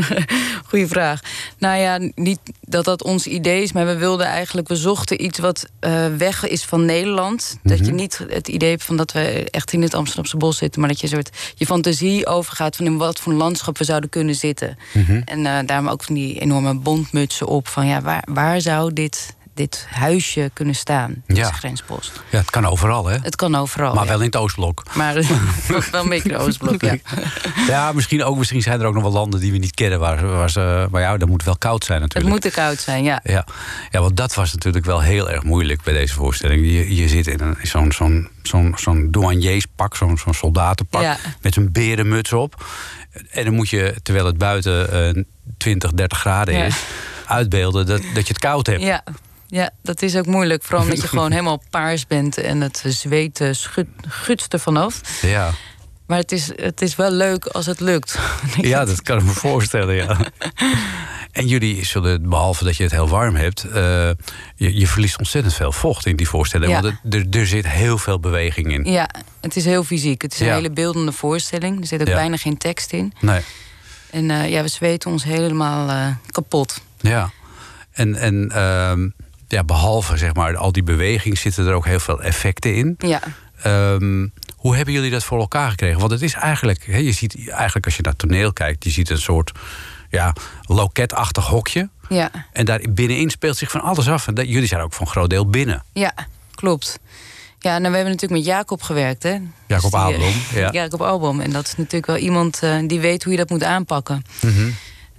[0.68, 1.20] goeie vraag.
[1.58, 5.38] Nou ja, niet dat dat ons idee is, maar we wilden eigenlijk, we zochten iets
[5.38, 7.58] wat eh, weg is van Nederland.
[7.62, 7.86] Dat Mhm.
[7.86, 10.88] je niet het idee hebt van dat we echt in het Amsterdamse bos zitten, maar
[10.90, 14.34] dat je een soort je fantasie overgaat van in wat voor landschap we zouden kunnen
[14.34, 14.76] zitten.
[14.92, 15.20] Mhm.
[15.24, 19.34] En eh, daarom ook van die enorme bondmutsen op van ja, waar, waar zou dit,
[19.54, 21.22] dit huisje kunnen staan?
[21.26, 21.34] Ja.
[21.34, 22.22] Deze grenspost.
[22.30, 23.16] Ja, het kan overal, hè?
[23.22, 23.94] Het kan overal.
[23.94, 24.10] Maar ja.
[24.10, 24.82] wel in het Oostblok.
[24.94, 25.14] Maar
[25.90, 26.96] wel een beetje de Oostblok, ja.
[27.66, 29.98] Ja, misschien, ook, misschien zijn er ook nog wel landen die we niet kennen.
[30.00, 32.42] Waar, waar ze, maar ja, dat moet wel koud zijn Het natuurlijk.
[32.44, 33.20] moet te koud zijn, ja.
[33.24, 33.46] Ja.
[33.90, 36.66] ja, want dat was natuurlijk wel heel erg moeilijk bij deze voorstelling.
[36.66, 41.02] Je, je zit in een- zo'n zo'n zo'n zo'n douanierspak, zo'n zo'n soldatenpak...
[41.02, 41.16] Ja.
[41.40, 42.64] met zo'n berenmuts op.
[43.30, 45.22] En dan moet je, terwijl het buiten eh
[45.58, 46.64] 20, 30 graden Ja.
[46.64, 46.76] is...
[47.26, 48.82] uitbeelden dat, dat je het koud hebt.
[48.82, 49.04] Ja,
[49.52, 50.62] ja, dat is ook moeilijk.
[50.62, 55.00] Vooral omdat je gewoon helemaal paars bent en het zweet eh, schut, gutst er vanaf.
[55.22, 55.50] Ja.
[56.06, 58.18] Maar het is, het is wel leuk als het lukt.
[58.60, 60.16] Ja, dat kan ik me voorstellen, ja.
[61.32, 63.64] En jullie zullen, behalve dat je het heel warm hebt...
[63.64, 63.72] eh,
[64.56, 66.72] je, je verliest ontzettend veel vocht in die voorstelling.
[66.72, 66.80] Ja.
[66.80, 68.92] Want er, er zit heel veel beweging in.
[68.92, 69.08] Ja,
[69.40, 70.22] het is heel fysiek.
[70.22, 71.80] Het is een hele beeldende voorstelling.
[71.80, 72.14] Er zit ook Ja.
[72.14, 73.12] bijna geen tekst in.
[73.20, 73.40] Nee,
[74.10, 76.80] En eh, ja, we zweten ons helemaal kapot.
[77.00, 77.30] ja.
[77.92, 79.08] En, en ehm,
[79.52, 82.94] ja, behalve zeg maar, al die beweging zitten er ook heel veel effecten in.
[82.98, 83.20] Ja,
[83.62, 85.98] Ehm, hoe hebben jullie dat voor elkaar gekregen?
[85.98, 88.84] Want het is eigenlijk, je ziet eigenlijk als je naar toneel kijkt...
[88.84, 89.52] je ziet een soort
[90.10, 91.88] ja, loketachtig hokje.
[92.08, 94.26] ja, En daar binnenin speelt zich van alles af.
[94.26, 95.84] En dat, jullie zijn ook voor een groot deel binnen.
[95.92, 96.12] ja,
[96.54, 96.98] klopt.
[97.58, 99.38] Ja, nou, we hebben natuurlijk met Jacob gewerkt, hè?
[99.66, 100.70] Jacob Dus Aalboom, ja.
[100.70, 101.40] Jacob Albom.
[101.40, 104.22] En dat is natuurlijk wel iemand eh, die weet hoe je dat moet aanpakken.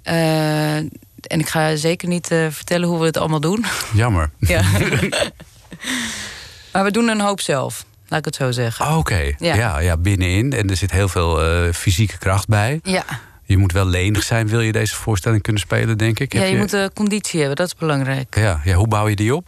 [0.04, 0.78] Eh,
[1.28, 3.66] en ik ga zeker niet eh, vertellen hoe we het allemaal doen.
[3.94, 4.30] Jammer.
[4.54, 4.62] Ja.
[6.74, 8.86] maar we doen een hoop zelf, laat ik het zo zeggen.
[8.86, 9.56] Ah, Oké, ja.
[9.56, 9.80] Ja.
[9.80, 10.54] Ja, binnenin.
[10.54, 12.80] En er zit heel veel eh, fysieke kracht bij.
[12.84, 13.04] Ja,
[13.44, 16.34] Je moet wel lenig zijn, wil je deze voorstelling kunnen spelen, denk ik.
[16.34, 18.36] ja Heb je moet de conditie hebben, dat is belangrijk.
[18.38, 19.48] ja, ja, hoe bouw je die op?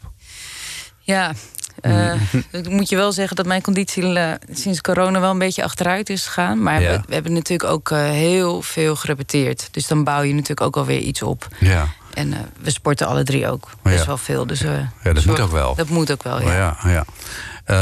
[1.00, 1.34] Ja,
[2.52, 6.10] ik moet je wel zeggen dat mijn conditie eh, sinds corona wel een beetje achteruit
[6.10, 6.64] is gegaan.
[6.64, 6.92] Maar Ja.
[6.92, 9.68] we, we hebben natuurlijk ook eh, heel veel gerepeteerd.
[9.72, 11.48] Dus dan bouw je natuurlijk ook alweer iets op.
[11.60, 14.06] Ja, En we sporten alle drie ook best Ja.
[14.06, 14.48] wel veel.
[14.48, 15.76] Dus, ja dat zorg- moet ook wel.
[15.76, 16.54] Dat moet ook wel, ja.
[16.54, 17.06] ja, ja.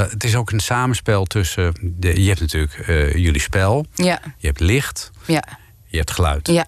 [0.10, 1.74] Het is ook een samenspel tussen...
[1.82, 2.74] De, je hebt natuurlijk
[3.18, 5.44] jullie spel, Ja, je hebt licht, ja,
[5.86, 6.48] je hebt geluid.
[6.48, 6.66] ja.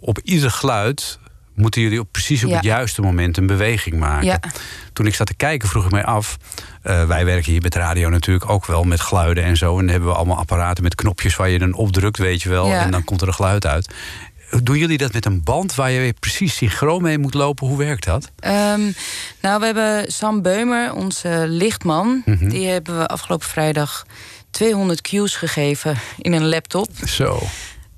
[0.00, 1.18] Op ieder geluid
[1.56, 2.56] moeten jullie op, precies op Ja.
[2.56, 4.26] het juiste moment een beweging maken.
[4.26, 4.40] Ja.
[4.92, 6.36] Toen ik zat te kijken, vroeg ik mij af.
[6.82, 9.70] eh, wij werken hier met radio natuurlijk ook wel met geluiden en zo.
[9.72, 12.66] En dan hebben we allemaal apparaten met knopjes waar je dan opdrukt, weet je wel.
[12.68, 12.80] Ja.
[12.82, 13.94] En dan komt er een geluid uit.
[14.62, 17.66] Doen jullie dat met een band waar je weer precies synchroon mee moet lopen?
[17.66, 18.30] Hoe werkt dat?
[18.38, 18.80] Ehm,
[19.40, 22.22] nou, we hebben Sam Beumer, onze lichtman.
[22.24, 22.48] Mhm.
[22.48, 24.06] Die hebben we afgelopen vrijdag
[24.50, 26.88] 200 cues gegeven in een laptop.
[27.06, 27.42] Zo.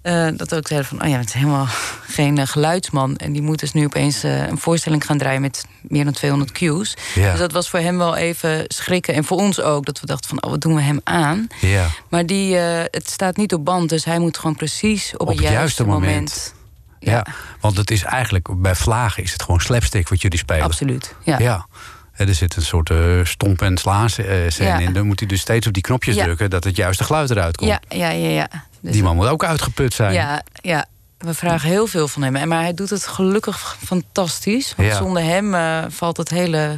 [0.02, 1.66] Eh, dat ook zeiden van, oh ja, het is helemaal
[2.18, 3.16] geen eh, geluidsman.
[3.16, 6.52] En die moet dus nu opeens eh, een voorstelling gaan draaien met meer dan 200
[6.52, 6.96] cues.
[7.14, 7.30] Ja.
[7.30, 9.14] Dus dat was voor hem wel even schrikken.
[9.14, 11.46] En voor ons ook, dat we dachten van, oh, wat doen we hem aan?
[11.60, 11.86] Ja.
[12.08, 15.84] Maar die, het staat niet op band, dus hij moet gewoon precies op, het juiste,
[15.84, 16.54] moment.
[17.00, 17.26] Ja.
[17.60, 20.64] want het is eigenlijk, bij vlagen is het gewoon slapstick wat jullie spelen.
[20.64, 21.38] Absoluut, ja.
[21.38, 21.66] Ja.
[22.12, 22.90] Er zit een soort
[23.22, 24.78] stomp- en slaan-scène Ja.
[24.78, 24.92] in.
[24.92, 26.24] Dan moet hij dus steeds op die knopjes Ja.
[26.24, 26.50] drukken...
[26.50, 27.70] dat het juiste geluid eruit komt.
[27.70, 28.28] Ja, ja, ja.
[28.28, 28.48] ja.
[28.80, 30.12] Dus Die man moet ook uitgeput zijn.
[30.12, 30.86] Ja, ja,
[31.18, 32.36] we vragen heel veel van hem.
[32.36, 34.74] En- Maar hij doet het gelukkig fantastisch.
[34.76, 34.96] Want Ja.
[34.96, 36.74] zonder hem eh, valt het hele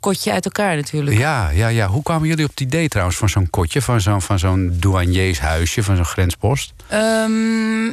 [0.00, 1.16] kotje uit elkaar natuurlijk.
[1.18, 1.86] Ja, ja, ja.
[1.86, 3.82] Hoe kwamen jullie op het idee trouwens van zo'n kotje...
[3.82, 6.72] van zo'n van zo'n douaniershuisje, van zo'n grenspost?
[6.88, 7.84] Ehm,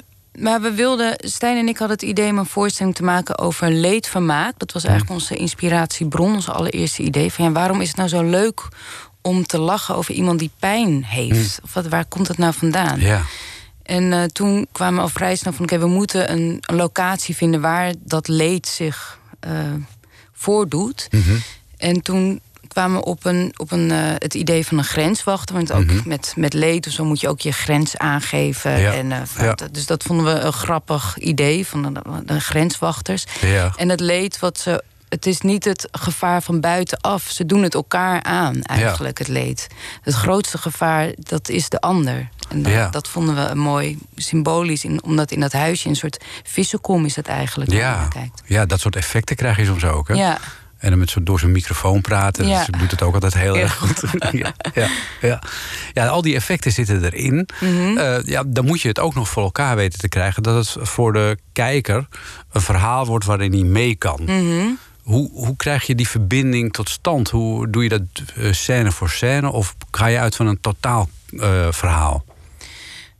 [0.44, 3.72] maar we wilden, Stijn en ik hadden het idee om een voorstelling te maken over
[3.72, 4.54] leedvermaak.
[4.60, 7.34] Dat was eigenlijk onze inspiratiebron, onze allereerste idee.
[7.34, 8.68] Van ja, waarom is het nou zo leuk
[9.22, 11.60] om te lachen over iemand die pijn heeft?
[11.64, 13.00] Of wat, waar komt het nou vandaan?
[13.00, 13.22] Ja.
[13.84, 15.64] En eh, toen kwamen we al vrij snel van...
[15.64, 19.52] oké, we moeten een, een locatie vinden waar dat leed zich eh,
[20.34, 21.08] voordoet.
[21.12, 21.36] Mhm.
[21.78, 25.56] En toen kwamen we op, een, op een, eh, het idee van een grenswachter.
[25.56, 28.72] Want ook met, met leed of zo moet je ook je grens aangeven.
[28.72, 28.82] Mhm.
[28.82, 28.94] Ja.
[28.94, 29.54] En, Ja.
[29.54, 33.24] dat- Dus dat vonden we een grappig idee van de, de grenswachters.
[33.42, 33.74] Ja.
[33.76, 34.84] En het leed wat ze...
[35.10, 37.24] Het is niet het gevaar van buitenaf.
[37.24, 39.68] Ze doen het elkaar aan, eigenlijk, het leed.
[40.02, 42.30] Het grootste gevaar, dat is de ander.
[42.50, 42.90] En dat, Ja.
[42.90, 44.84] dat vonden we mooi symbolisch.
[44.84, 47.72] In, omdat in dat huisje een soort vissenkom is het eigenlijk.
[47.72, 48.08] Ja.
[48.08, 48.42] kijkt.
[48.46, 50.08] ja, dat soort effecten krijg je soms ook.
[50.08, 50.14] Hè?
[50.14, 50.38] Ja,
[50.78, 52.48] En dan met zo door zijn microfoon praten.
[52.48, 52.56] Ja.
[52.58, 54.02] Dus ze doet het ook altijd heel erg goed.
[54.32, 54.88] ja, ja,
[55.22, 55.42] ja.
[55.94, 57.50] ja, al die effecten zitten erin.
[57.60, 57.98] Mhm.
[57.98, 60.44] Eh, ja, dan moet je het ook nog voor elkaar weten te krijgen...
[60.44, 62.08] dat het voor de kijker
[62.52, 64.20] een verhaal wordt waarin hij mee kan.
[64.26, 64.68] Mhm.
[65.10, 67.30] Hoe, hoe krijg je die verbinding tot stand?
[67.30, 68.02] Hoe doe je dat
[68.36, 69.52] eh, scène voor scène?
[69.52, 72.24] Of ga je uit van een totaal eh, verhaal?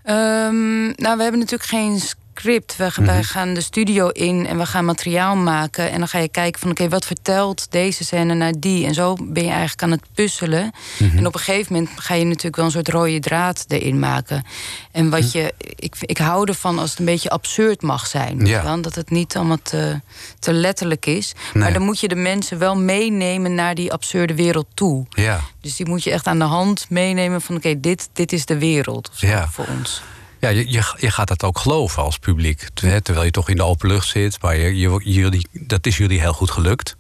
[0.04, 2.00] Ehm, nou, we hebben natuurlijk geen
[2.40, 2.76] script.
[2.76, 3.14] We, gaan- Mhm.
[3.14, 5.92] wij gaan de studio in en we gaan materiaal maken.
[5.92, 8.86] En dan ga je kijken van, oké, wat vertelt deze scène naar die?
[8.86, 10.72] En zo ben je eigenlijk aan het puzzelen.
[11.00, 11.18] Mhm.
[11.18, 14.44] En op een gegeven moment ga je natuurlijk wel een soort rode draad erin maken.
[14.92, 15.38] En wat Mhm.
[15.38, 18.46] je, ik, ik hou ervan als het een beetje absurd mag zijn.
[18.46, 18.78] Ja.
[18.78, 20.00] Dat het niet allemaal te,
[20.40, 21.34] te letterlijk is.
[21.54, 21.64] Nee.
[21.64, 25.06] Maar dan moet je de mensen wel meenemen naar die absurde wereld toe.
[25.10, 25.40] Ja.
[25.62, 27.56] Dus die moet je echt aan de hand meenemen van...
[27.56, 29.48] oké, dit, dit is de wereld of zo, Ja.
[29.48, 30.02] voor ons.
[30.40, 32.68] Ja, je, je, je gaat dat ook geloven als publiek.
[32.74, 34.42] Ter- Terwijl je toch in de open lucht zit.
[34.42, 36.96] Maar je, je, jullie, dat is jullie heel goed gelukt.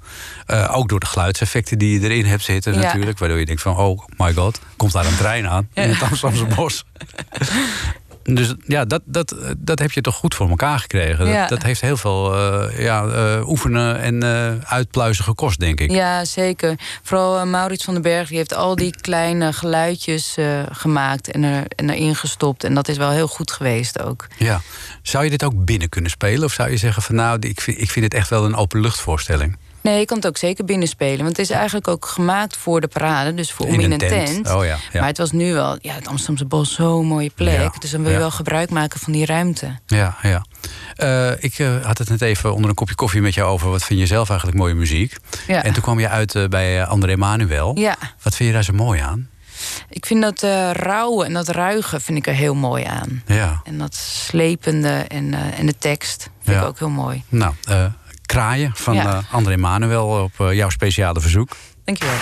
[0.46, 2.80] Eh, ook door de geluidseffecten die je erin hebt zitten Ja.
[2.80, 3.20] natuurlijk.
[3.20, 6.56] Waardoor je denkt van, oh my god, komt daar een trein aan in het Amsterdamse
[6.56, 6.84] bos.
[8.24, 11.28] Dus ja, dat, dat, dat heb je toch goed voor elkaar gekregen.
[11.28, 11.40] Ja.
[11.40, 15.92] Dat, dat heeft heel veel eh, ja, eh, oefenen en eh, uitpluizen gekost, denk ik.
[15.92, 16.76] Ja, zeker.
[17.04, 20.38] Vooral Maurits van den Berg die heeft al die kleine geluidjes
[20.72, 22.64] gemaakt en, er, en erin gestopt.
[22.64, 24.28] En dat is wel heel goed geweest ook.
[24.38, 24.62] Ja.
[25.02, 26.44] Zou je dit ook binnen kunnen spelen?
[26.44, 29.58] Of zou je zeggen van nou, ik vind, ik vind dit echt wel een openluchtvoorstelling?
[29.82, 31.18] Nee, je kan het ook zeker binnenspelen.
[31.18, 33.34] Want het is eigenlijk ook gemaakt voor de parade.
[33.34, 34.26] Dus voor om In in, een tent.
[34.26, 34.52] tent.
[34.52, 35.00] Oh ja, ja.
[35.00, 35.78] Maar het was nu wel...
[35.82, 37.60] Ja, het Amsterdamse bos, zo'n mooie plek.
[37.62, 39.80] Ja, Dus dan wil je wel gebruik maken van die ruimte.
[39.86, 40.46] Ja, ja.
[40.96, 43.70] Eh, ik eh, had het net even onder een kopje koffie met jou over...
[43.70, 45.16] wat vind je zelf eigenlijk mooie muziek?
[45.48, 45.64] Ja.
[45.64, 47.78] En toen kwam je uit eh, bij André Manuel.
[47.78, 47.96] Ja.
[48.22, 49.30] Wat vind je daar zo mooi aan?
[49.90, 53.24] Ik vind dat eh rauwe en dat ruige vind ik er heel mooi aan.
[53.26, 53.62] Ja.
[53.64, 56.62] En dat slepende en, en de tekst vind Ja.
[56.62, 57.24] ik ook heel mooi.
[57.30, 57.54] Nou,
[58.30, 59.06] Kraaien van Ja.
[59.18, 61.50] eh, André Manuel op eh, jouw speciale verzoek.
[61.84, 62.16] Dankjewel.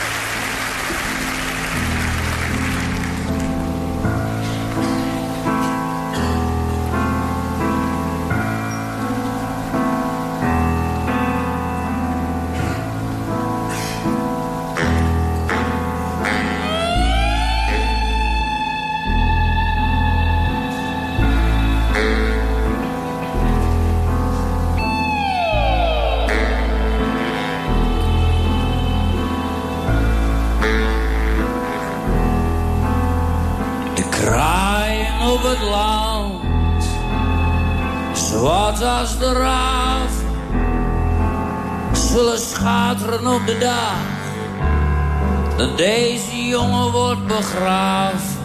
[45.77, 48.37] Deze jongen wordt begraven.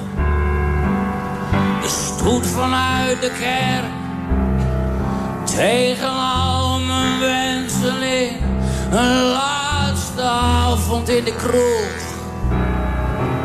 [1.82, 3.92] De stoet vanuit de kerk,
[5.56, 8.02] tegen al mijn wensen
[8.90, 12.10] een laatste avond in de kroeg.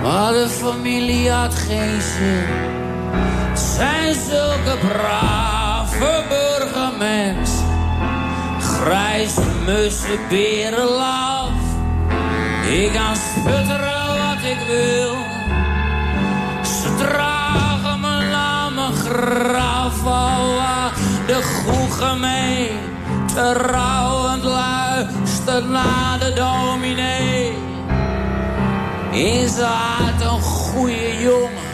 [0.03, 2.45] Maar de familie had geen zin.
[3.49, 7.65] Het zijn zulke brave burgermensen.
[8.59, 11.56] Grijze mussen, berenlaf.
[12.69, 15.15] Ik kan sputteren wat ik wil.
[16.63, 19.67] Ze dragen me naar mijn graf.
[21.27, 22.71] De goege mee.
[23.33, 27.53] Te rouwend luistert naar de dominee.
[29.11, 31.67] Is uit een goede jongen.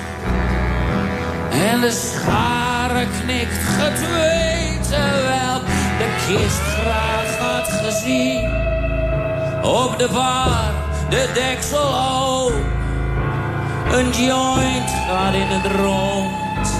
[1.52, 5.60] En de schare knikt getwee terwijl
[5.98, 8.73] de kist graag had gezien.
[9.64, 10.72] Op de bar,
[11.10, 12.64] de deksel open.
[13.92, 16.74] Een joint gaat in het rond.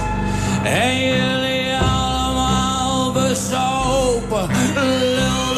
[0.64, 4.50] En jullie allemaal bezopen.
[4.74, 5.56] Lul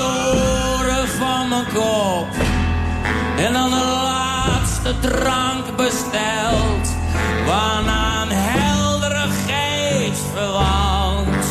[0.77, 2.27] de van mijn kop.
[3.37, 6.95] En dan de laatste drank besteld.
[7.45, 11.45] Waarna een heldere geest verwant.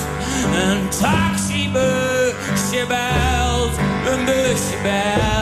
[0.55, 5.34] Een taxibusje belt, een busje belt.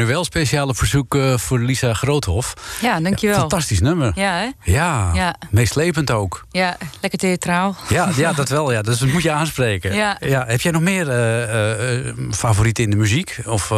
[0.00, 2.54] Manuel, speciale verzoek voor Lisa Groothof.
[2.80, 3.38] Ja, dankjewel.
[3.38, 4.12] Fantastisch nummer.
[4.14, 4.72] Ja, hè?
[4.72, 5.34] Ja, Ja.
[5.50, 6.46] meeslepend ook.
[6.50, 7.76] Ja, lekker theatraal.
[7.88, 8.72] Ja, ja, dat wel.
[8.72, 8.82] Ja.
[8.82, 9.94] Dus dat moet je aanspreken.
[9.94, 10.16] Ja.
[10.46, 13.38] heb jij nog meer eh, favorieten in de muziek?
[13.46, 13.68] Of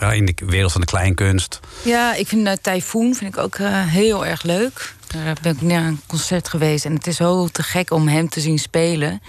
[0.00, 1.60] ja, in de wereld van de kleinkunst?
[1.84, 3.56] Ja, ik vind uh, Typhoon vind ik ook
[3.86, 4.94] heel erg leuk.
[5.06, 8.28] Daar ben ik naar een concert geweest en het is zo te gek om hem
[8.28, 9.20] te zien spelen.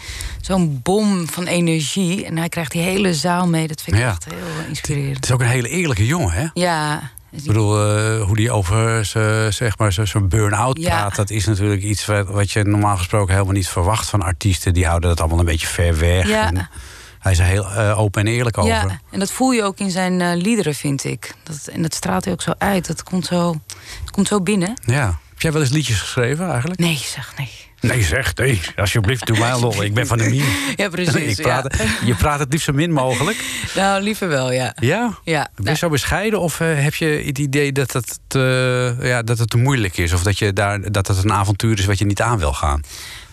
[0.41, 3.67] Zo'n bom van energie en hij krijgt die hele zaal mee.
[3.67, 4.09] Dat vind ik Ja.
[4.09, 5.15] echt heel inspirerend.
[5.15, 6.45] Het is ook een hele eerlijke jongen, hè?
[6.53, 9.93] Ja, Ik bedoel, eh, hoe die over z'n- zeg maar,
[10.27, 10.87] burn-out Ja.
[10.89, 11.15] praat...
[11.15, 14.73] dat is natuurlijk iets wat, wat je normaal gesproken helemaal niet verwacht van artiesten.
[14.73, 16.27] Die houden dat allemaal een beetje ver weg.
[16.27, 16.47] Ja.
[16.47, 16.69] En
[17.19, 18.71] hij is er heel eh, open en eerlijk over.
[18.71, 21.33] ja, en dat voel je ook in zijn eh, liederen, vind ik.
[21.43, 22.87] Dat, en dat straalt hij ook zo uit.
[22.87, 23.55] Dat komt zo,
[24.01, 24.73] het komt zo binnen.
[24.85, 25.19] Ja.
[25.37, 26.79] Heb jij wel eens liedjes geschreven eigenlijk?
[26.79, 27.49] Nee, zeg nee.
[27.79, 28.61] Nee, zeg, nee.
[28.75, 29.83] Alsjeblieft, doe mij een lol.
[29.83, 30.45] Ik ben van de mine.
[30.75, 31.15] Ja, precies.
[31.37, 32.05] Ik praat, ja.
[32.05, 33.37] Je praat het liefst zo min mogelijk.
[33.75, 34.73] Nou, liever wel, ja.
[34.79, 35.17] Ja?
[35.23, 39.21] Ja, Ben je zo bescheiden of eh, heb je het idee dat het, te, ja,
[39.21, 40.13] dat het te moeilijk is?
[40.13, 42.81] Of dat, je daar, dat het een avontuur is wat je niet aan wil gaan?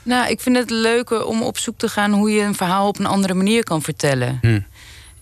[0.03, 2.99] Nou, ik vind het leuker om op zoek te gaan hoe je een verhaal op
[2.99, 4.39] een andere manier kan vertellen.
[4.41, 4.61] Hm.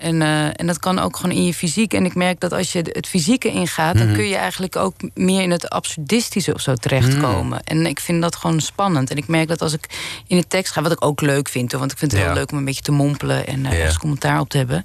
[0.03, 1.94] En, eh, en dat kan ook gewoon in je fysiek.
[1.94, 4.14] En ik merk dat als je het fysieke ingaat, dan Mhm.
[4.16, 7.61] kun je eigenlijk ook meer in het absurdistische of zo terechtkomen.
[7.64, 7.78] Hmm.
[7.80, 9.11] En ik vind dat gewoon spannend.
[9.11, 9.86] En ik merk dat als ik
[10.26, 12.26] in de tekst ga, wat ik ook leuk vind, hoor, want ik vind het Ja.
[12.26, 13.78] heel leuk om een beetje te mompelen en eh Ja.
[13.78, 14.84] ergens commentaar op te hebben.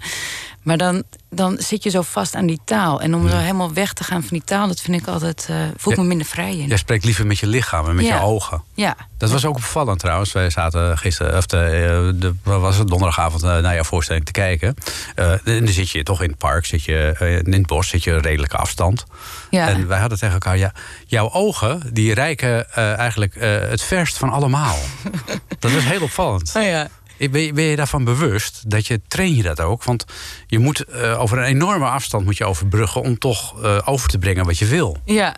[0.67, 3.01] Maar dan, dan zit je zo vast aan die taal.
[3.01, 5.45] En om zo helemaal weg te gaan van die taal, dat vind ik altijd.
[5.49, 6.03] eh voel ik Ja.
[6.03, 6.67] me minder vrij in.
[6.67, 8.15] Jij spreekt liever met je lichaam en met Ja.
[8.15, 8.63] je ogen.
[8.73, 8.95] Ja.
[9.17, 10.31] Dat was ook opvallend trouwens.
[10.31, 14.31] Wij zaten gisteren, of de, eh, de, was het, donderdagavond eh, naar jouw voorstelling te
[14.31, 14.75] kijken.
[15.15, 18.03] Eh, en dan zit je toch in het park, zit je, in het bos, zit
[18.03, 19.05] je redelijke afstand.
[19.49, 19.67] Ja.
[19.67, 20.71] En wij hadden tegen elkaar, ja,
[21.05, 23.35] jouw ogen die reiken eh, eigenlijk
[23.69, 24.77] het verst van allemaal.
[25.59, 26.53] dat is heel opvallend.
[26.57, 26.87] Oh ja.
[27.17, 28.69] Ben je, ben je daarvan bewust?
[28.69, 29.83] Dat je, train je dat ook?
[29.83, 30.05] Want
[30.47, 34.17] je moet eh, over een enorme afstand moet je overbruggen om toch eh, over te
[34.17, 34.97] brengen wat je wil.
[35.05, 35.35] Ja.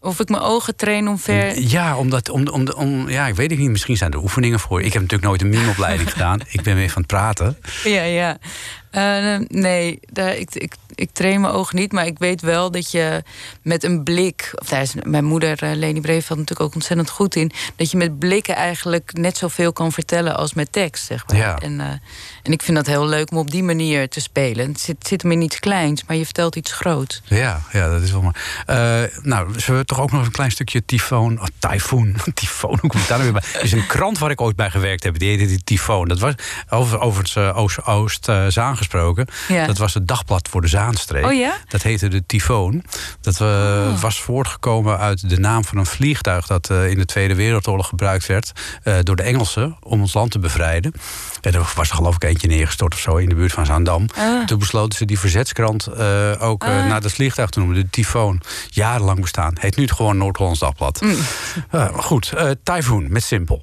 [0.00, 1.60] Of ik mijn ogen train om ver.
[1.60, 3.70] Ja, omdat, om, om, om, ja, ik weet het niet.
[3.70, 4.78] Misschien zijn er oefeningen voor.
[4.82, 6.40] Ik heb natuurlijk nooit een mimeopleiding gedaan.
[6.48, 7.58] Ik ben weer van het praten.
[7.84, 8.38] Ja, ja.
[8.94, 11.92] Eh, nee, daar, ik, ik, ik train mijn ogen niet.
[11.92, 13.22] Maar ik weet wel dat je
[13.62, 14.50] met een blik...
[14.54, 17.52] Of daar is mijn moeder, eh, Leni Breveld, natuurlijk ook ontzettend goed in...
[17.76, 21.36] dat je met blikken eigenlijk net zoveel kan vertellen als met tekst, zeg maar.
[21.36, 21.58] Ja.
[21.58, 21.86] En, eh,
[22.42, 24.68] en ik vind dat heel leuk om op die manier te spelen.
[24.68, 27.22] Het zit, zit hem in iets kleins, maar je vertelt iets groots.
[27.24, 28.34] Ja, ja, dat is wel mooi.
[28.66, 31.40] Eh, nou, zullen we toch ook nog een klein stukje tyfoon...
[31.40, 33.60] Oh, tyfoon, tyfoon, hoe kom ik daar nou weer bij?
[33.60, 36.08] Er is een krant waar ik ooit bij gewerkt heb, die heette die Tyfoon.
[36.08, 36.34] Dat was
[36.68, 38.46] over, over het eh,
[38.84, 39.26] Gesproken.
[39.48, 39.66] Ja.
[39.66, 41.24] Dat was het dagblad voor de Zaanstreek.
[41.24, 41.52] Oh ja?
[41.68, 42.84] Dat heette de Tyfoon.
[43.20, 46.46] Dat eh, was voortgekomen uit de naam van een vliegtuig...
[46.46, 49.76] dat eh, in de Tweede Wereldoorlog gebruikt werd eh, door de Engelsen...
[49.82, 50.92] om ons land te bevrijden.
[51.40, 54.06] En er was er geloof ik eentje neergestort of zo in de buurt van Zaandam.
[54.16, 54.46] Ah.
[54.46, 56.86] Toen besloten ze die verzetskrant eh, ook eh, Ah.
[56.86, 57.76] naar dat vliegtuig te noemen.
[57.76, 58.40] De Tyfoon.
[58.68, 59.54] Jarenlang bestaan.
[59.60, 61.00] Heet nu gewoon Noord-Hollands Dagblad.
[61.00, 61.16] Mm.
[61.70, 63.62] Eh, goed, eh Typhoon met Simpel.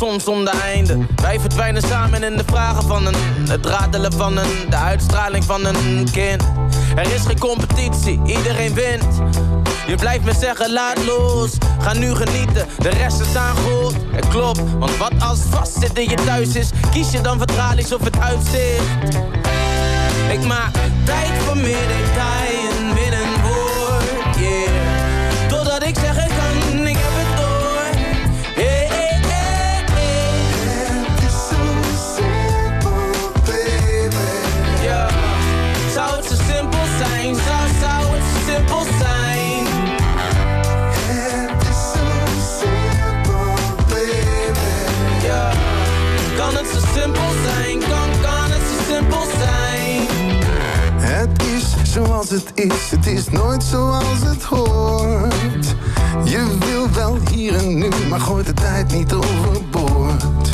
[0.00, 0.98] Soms zonder einde.
[1.22, 3.14] Wij verdwijnen samen in de vragen van een,
[3.48, 6.42] het radelen van een, de uitstraling van een kind.
[6.96, 9.04] Er is geen competitie, iedereen wint.
[9.86, 12.66] Je blijft me zeggen, laat los, ga nu genieten.
[12.78, 13.26] De rest is
[13.64, 14.60] goed, het klopt.
[14.78, 19.14] Want wat als vastzitten je thuis is, kies je dan voor tralies of het uitzicht.
[20.32, 20.72] Ik maak
[21.04, 25.48] tijd voor meer detail en win een woord, yeah.
[25.48, 26.29] Totdat ik zeg,
[51.90, 55.74] zoals het is, het is nooit zoals het hoort.
[56.24, 60.48] Je wil wel hier en nu, maar gooit de tijd niet overboord.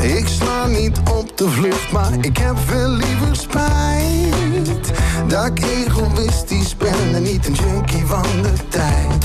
[0.00, 4.92] Ik sla niet op de vlucht, maar ik heb veel liever spijt.
[5.26, 9.24] Dat ik egoïstisch ben en niet een junkie van de tijd.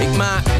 [0.00, 0.53] Ik maak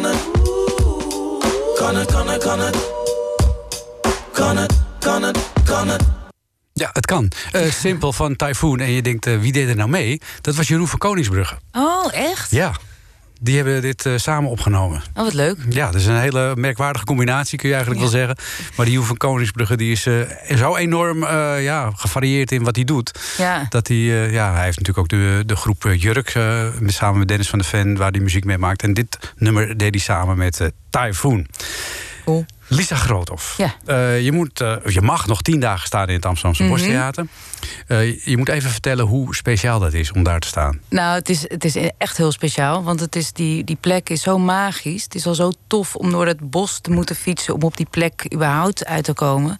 [0.00, 0.28] kan het?
[1.76, 2.76] Kan het, kan het, kan het?
[4.32, 6.02] Kan het, kan het, kan het?
[6.72, 7.30] Ja, het kan.
[7.52, 8.80] Eh, simpel van Typhoon.
[8.80, 10.20] En je denkt, eh, wie deed er nou mee?
[10.40, 11.58] Dat was Jeroen van Koningsbrugge.
[11.72, 12.50] Oh, echt?
[12.50, 12.72] Ja,
[13.38, 15.02] die hebben dit eh, samen opgenomen.
[15.14, 15.56] Oh, wat leuk.
[15.68, 18.36] Ja, dat is een hele merkwaardige combinatie, kun je eigenlijk wel zeggen.
[18.76, 22.76] Maar die Joen van Koningsbrugge die is eh, zo enorm eh, ja, gevarieerd in wat
[22.76, 23.20] hij doet.
[23.38, 23.66] Ja.
[23.68, 23.96] Dat hij,
[24.30, 26.34] ja, hij heeft natuurlijk ook de, de groep Jurk,
[26.80, 28.82] met- samen met Dennis van de Ven, waar hij muziek mee maakt.
[28.82, 31.46] En dit nummer deed hij samen met Typhoon.
[32.24, 32.44] Cool.
[32.68, 33.56] Lisa Groothoff.
[33.56, 33.74] Ja.
[33.84, 36.72] Eh, je, moet, eh, je mag nog tien dagen staan in het Amsterdamse Mhm.
[36.72, 37.26] Bostheater.
[37.86, 40.80] Eh, je moet even vertellen hoe speciaal dat is om daar te staan.
[40.88, 42.82] Nou, het is, het is echt heel speciaal.
[42.82, 45.02] Want het is die, die plek is zo magisch.
[45.02, 47.54] Het is al zo tof om door het bos te moeten fietsen...
[47.54, 49.56] om op die plek überhaupt uit te komen.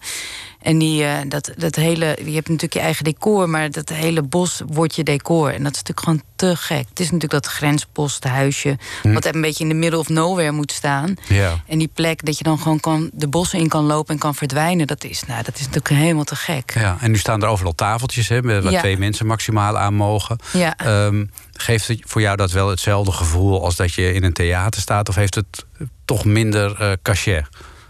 [0.61, 3.49] En die, eh, dat, dat hele, je hebt natuurlijk je eigen decor...
[3.49, 5.53] maar dat hele bos wordt je decor.
[5.53, 6.85] En dat is natuurlijk gewoon te gek.
[6.89, 8.77] Het is natuurlijk dat grenspostenhuisje...
[9.01, 9.13] Hm.
[9.13, 11.15] wat een beetje in de middle of nowhere moet staan.
[11.27, 11.63] Ja.
[11.67, 14.35] En die plek dat je dan gewoon kan, de bossen in kan lopen en kan
[14.35, 14.87] verdwijnen...
[14.87, 16.73] dat is, nou, dat is natuurlijk helemaal te gek.
[16.73, 18.79] Ja, en nu staan er overal tafeltjes, hè, met- waar Ja.
[18.79, 20.37] twee mensen maximaal aan mogen.
[20.53, 20.77] Ja.
[20.77, 24.81] Ehm, geeft het voor jou dat wel hetzelfde gevoel als dat je in een theater
[24.81, 25.09] staat?
[25.09, 25.65] Of heeft het
[26.05, 27.45] toch minder eh cachet?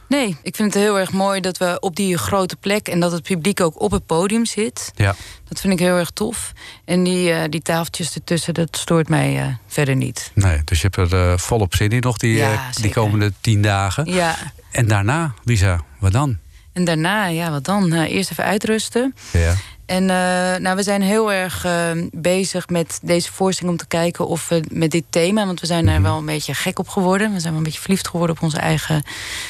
[0.09, 2.87] Nee, ik vind het heel erg mooi dat we op die grote plek...
[2.87, 4.91] en dat het publiek ook op het podium zit.
[4.95, 5.15] Ja.
[5.47, 6.51] Dat vind ik heel erg tof.
[6.85, 10.31] En die, eh, die tafeltjes ertussen, dat stoort mij eh, verder niet.
[10.33, 13.61] Nee, dus je hebt er eh, volop zin in nog die, Ja, die komende tien
[13.61, 14.05] dagen.
[14.05, 14.35] Ja,
[14.71, 16.37] En daarna, Lisa, wat dan?
[16.73, 17.93] en daarna, ja, wat dan?
[17.93, 19.15] Eh, eerst even uitrusten.
[19.31, 19.55] Ja.
[19.89, 24.27] En eh, nou, we zijn heel erg eh, bezig met deze voorstelling om te kijken
[24.27, 25.93] of we met dit thema, want we zijn Mhm.
[25.93, 27.27] er wel een beetje gek op geworden.
[27.33, 29.03] We zijn wel een beetje verliefd geworden op onze eigen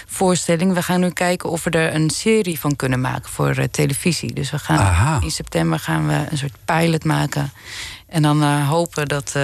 [0.07, 0.73] voorstelling.
[0.73, 4.33] We gaan nu kijken of we er een serie van kunnen maken voor eh, televisie.
[4.33, 5.19] Dus we gaan Aha.
[5.21, 7.51] in september gaan we een soort pilot maken.
[8.07, 9.35] En dan hopen dat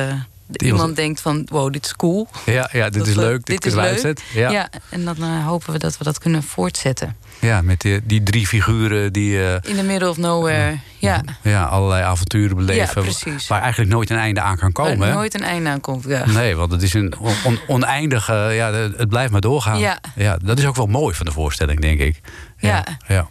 [0.51, 2.27] iemand denkt van wow, dit is cool.
[2.45, 4.25] Ja, ja dit Dat is leuk, dit, we uitzetten.
[4.33, 4.49] Ja.
[4.51, 4.69] Ja.
[4.89, 7.15] en dan hopen we dat we dat kunnen voortzetten.
[7.39, 10.77] Ja, met die, die drie figuren die eh, In the middle of nowhere.
[10.99, 13.01] Ja, ja, allerlei avonturen beleven.
[13.03, 13.47] Ja, precies.
[13.47, 14.97] Waar eigenlijk nooit een einde aan kan komen.
[14.97, 16.05] waar nooit een einde aan komt.
[16.07, 16.25] Ja.
[16.25, 18.33] Nee, want het is een on- on- oneindige.
[18.33, 19.79] Ja, het blijft maar doorgaan.
[20.15, 20.37] Ja.
[20.43, 22.19] dat is ook wel mooi van de voorstelling, denk ik.
[22.57, 22.83] Ja.
[23.07, 23.27] ja.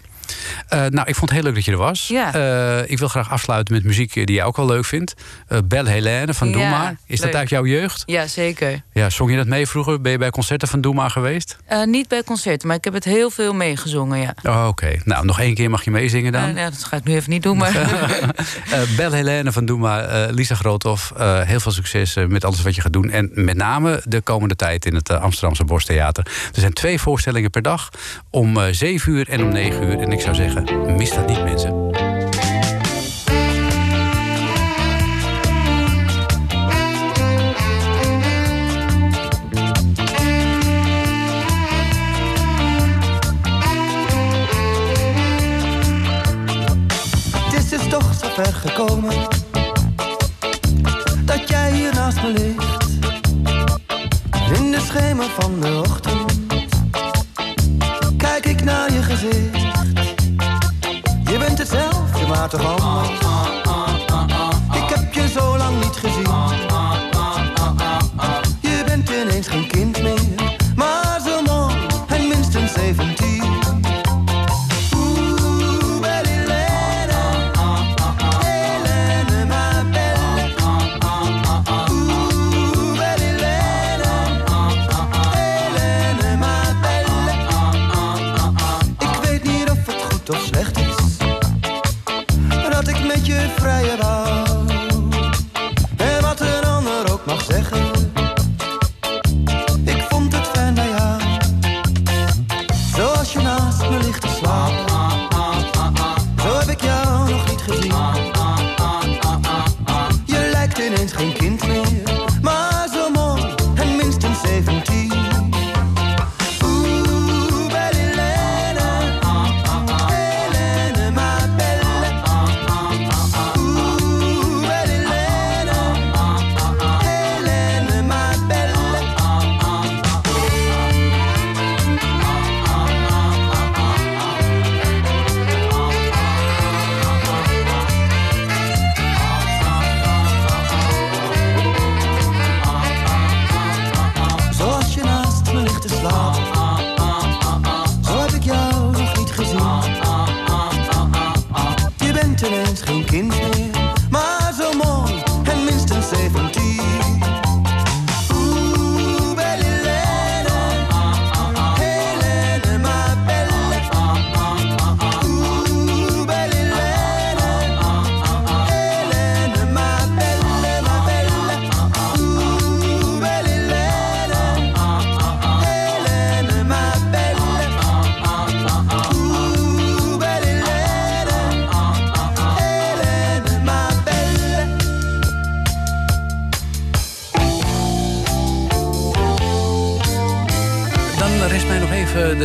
[0.69, 2.09] Eh, nou, ik vond het heel leuk dat je er was.
[2.09, 2.35] Ja.
[2.35, 5.15] Eh, ik wil graag afsluiten met muziek die jij ook wel leuk vindt.
[5.49, 6.97] Eh Belle Helene van Doe Ja, Maar.
[7.07, 8.03] Is dat uit jouw jeugd?
[8.07, 8.83] Ja, zeker.
[8.93, 10.01] Ja, zong je dat mee vroeger?
[10.01, 11.57] Ben je bij concerten van Doe Maar geweest?
[11.67, 14.35] Eh, niet bij concerten, maar ik heb het heel veel meegezongen, ja.
[14.43, 16.43] Oh, Oké, nou nog één keer mag je meezingen dan.
[16.49, 17.73] Eh, ja, dat ga ik nu even niet doen, maar...
[18.71, 22.45] Eh Belle Helene van Doe Maar, eh, Lisa Groothoff, eh, heel veel succes eh, met
[22.45, 23.11] alles wat je gaat doen.
[23.11, 26.25] En met name de komende tijd in het eh, Amsterdamse Borsttheater.
[26.55, 27.89] Er zijn twee voorstellingen per dag,
[28.31, 29.99] om eh 7 uur en om 9 uur.
[30.01, 31.84] En ik zou zeggen, mis dat niet mensen.
[62.43, 63.44] Hetzelfde, maar toch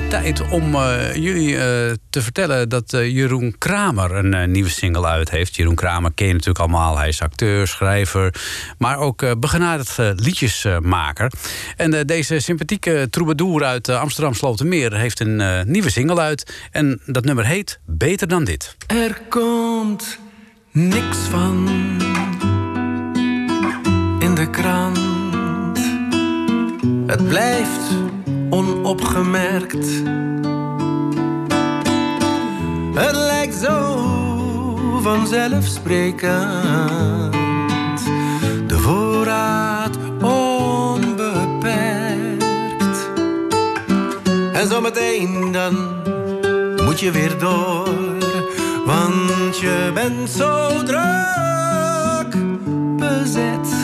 [0.07, 1.61] tijd om eh, jullie eh,
[2.09, 5.55] te vertellen dat eh, Jeroen Kramer een nieuwe single uit heeft.
[5.55, 6.97] Jeroen Kramer ken je natuurlijk allemaal.
[6.97, 8.33] Hij is acteur, schrijver,
[8.77, 11.31] maar ook begenadigd liedjesmaker.
[11.77, 16.67] En deze sympathieke troubadour uit Amsterdam Slotermeer heeft een nieuwe single uit.
[16.71, 18.75] En dat nummer heet Beter dan dit.
[18.87, 20.19] Er komt
[20.71, 21.67] niks van
[24.19, 24.99] in de krant.
[27.07, 27.81] Het blijft
[28.49, 29.85] onopgemerkt.
[32.93, 34.07] Het lijkt zo
[35.01, 37.33] vanzelfsprekend.
[38.67, 41.59] De voorraad onbeperkt.
[44.53, 45.73] En zometeen dan
[46.85, 47.87] moet je weer door.
[48.85, 52.35] Want je bent zo druk
[52.97, 53.75] bezet.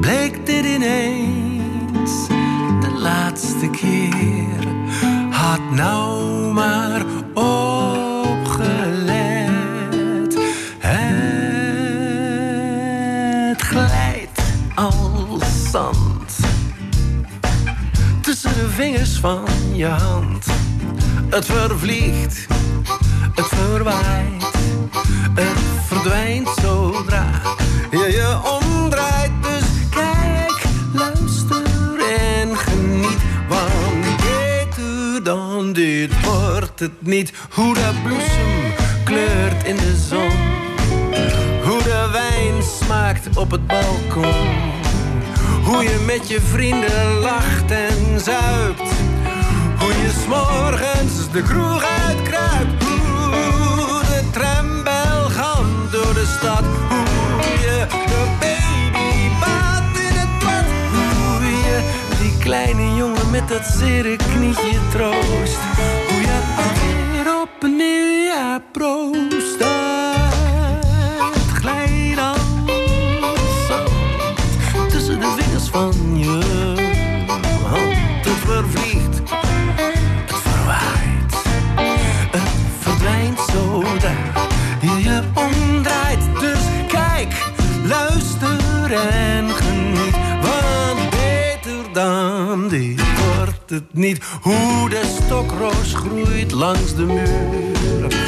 [0.00, 1.39] Bleek dit ineens
[3.00, 4.68] laatste keer
[5.30, 9.08] had nou maar opgelet.
[10.78, 14.40] Het glijdt
[14.74, 16.36] als zand
[18.20, 20.46] tussen de vingers van je hand.
[21.28, 22.46] Het vervliegt,
[23.34, 24.44] het verwaait,
[25.34, 27.19] het verdwijnt zodra
[36.80, 38.74] het niet hoe de bloesem
[39.04, 40.30] kleurt in de zon.
[41.64, 44.48] Hoe de wijn smaakt op het balkon.
[45.64, 48.92] Hoe je met je vrienden lacht en zuipt.
[49.78, 52.82] Hoe je s'morgens de kroeg uitkruipt.
[52.82, 56.64] Hoe de trambel gaat door de stad.
[56.88, 60.64] Hoe je de baby baat in het bad.
[60.92, 61.80] Hoe je
[62.20, 65.58] die kleine jongen met dat zere knietje troost
[67.50, 69.19] happening, I broke.
[94.40, 98.19] hoe de stokroos groeit langs de muur.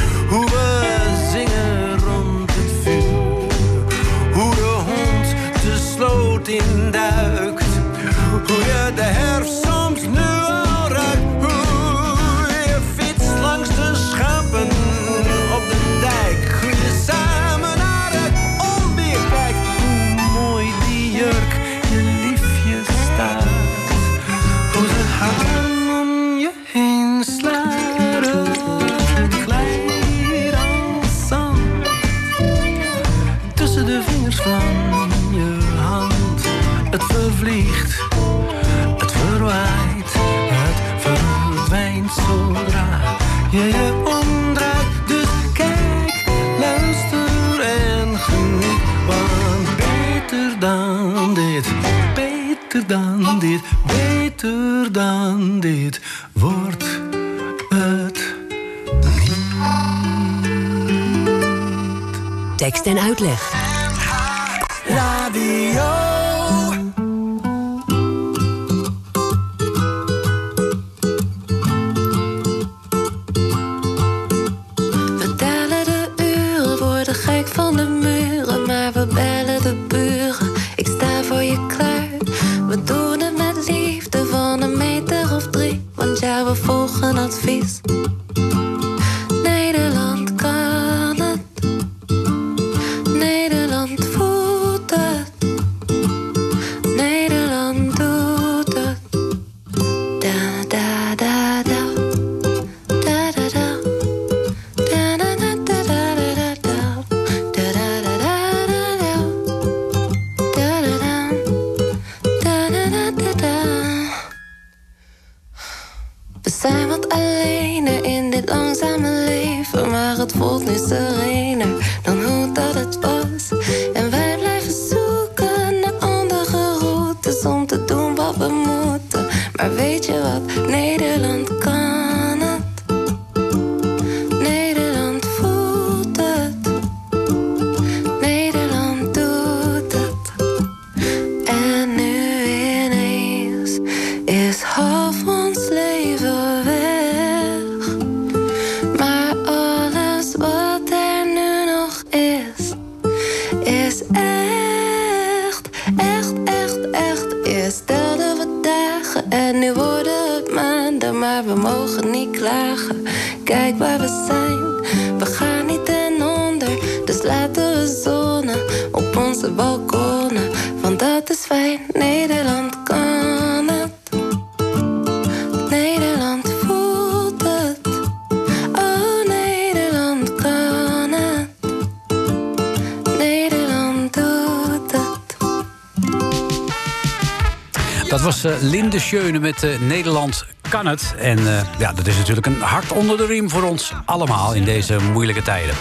[189.13, 191.15] Met eh, Nederland kan het.
[191.19, 194.65] En eh, ja, dat is natuurlijk een hart onder de riem voor ons allemaal in
[194.65, 195.75] deze moeilijke tijden.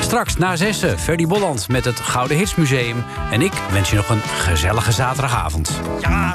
[0.00, 3.04] Straks na zessen, Ferdy Bolland met het Gouden Hitsmuseum.
[3.30, 5.80] En ik wens je nog een gezellige zaterdagavond.
[6.00, 6.34] Ja.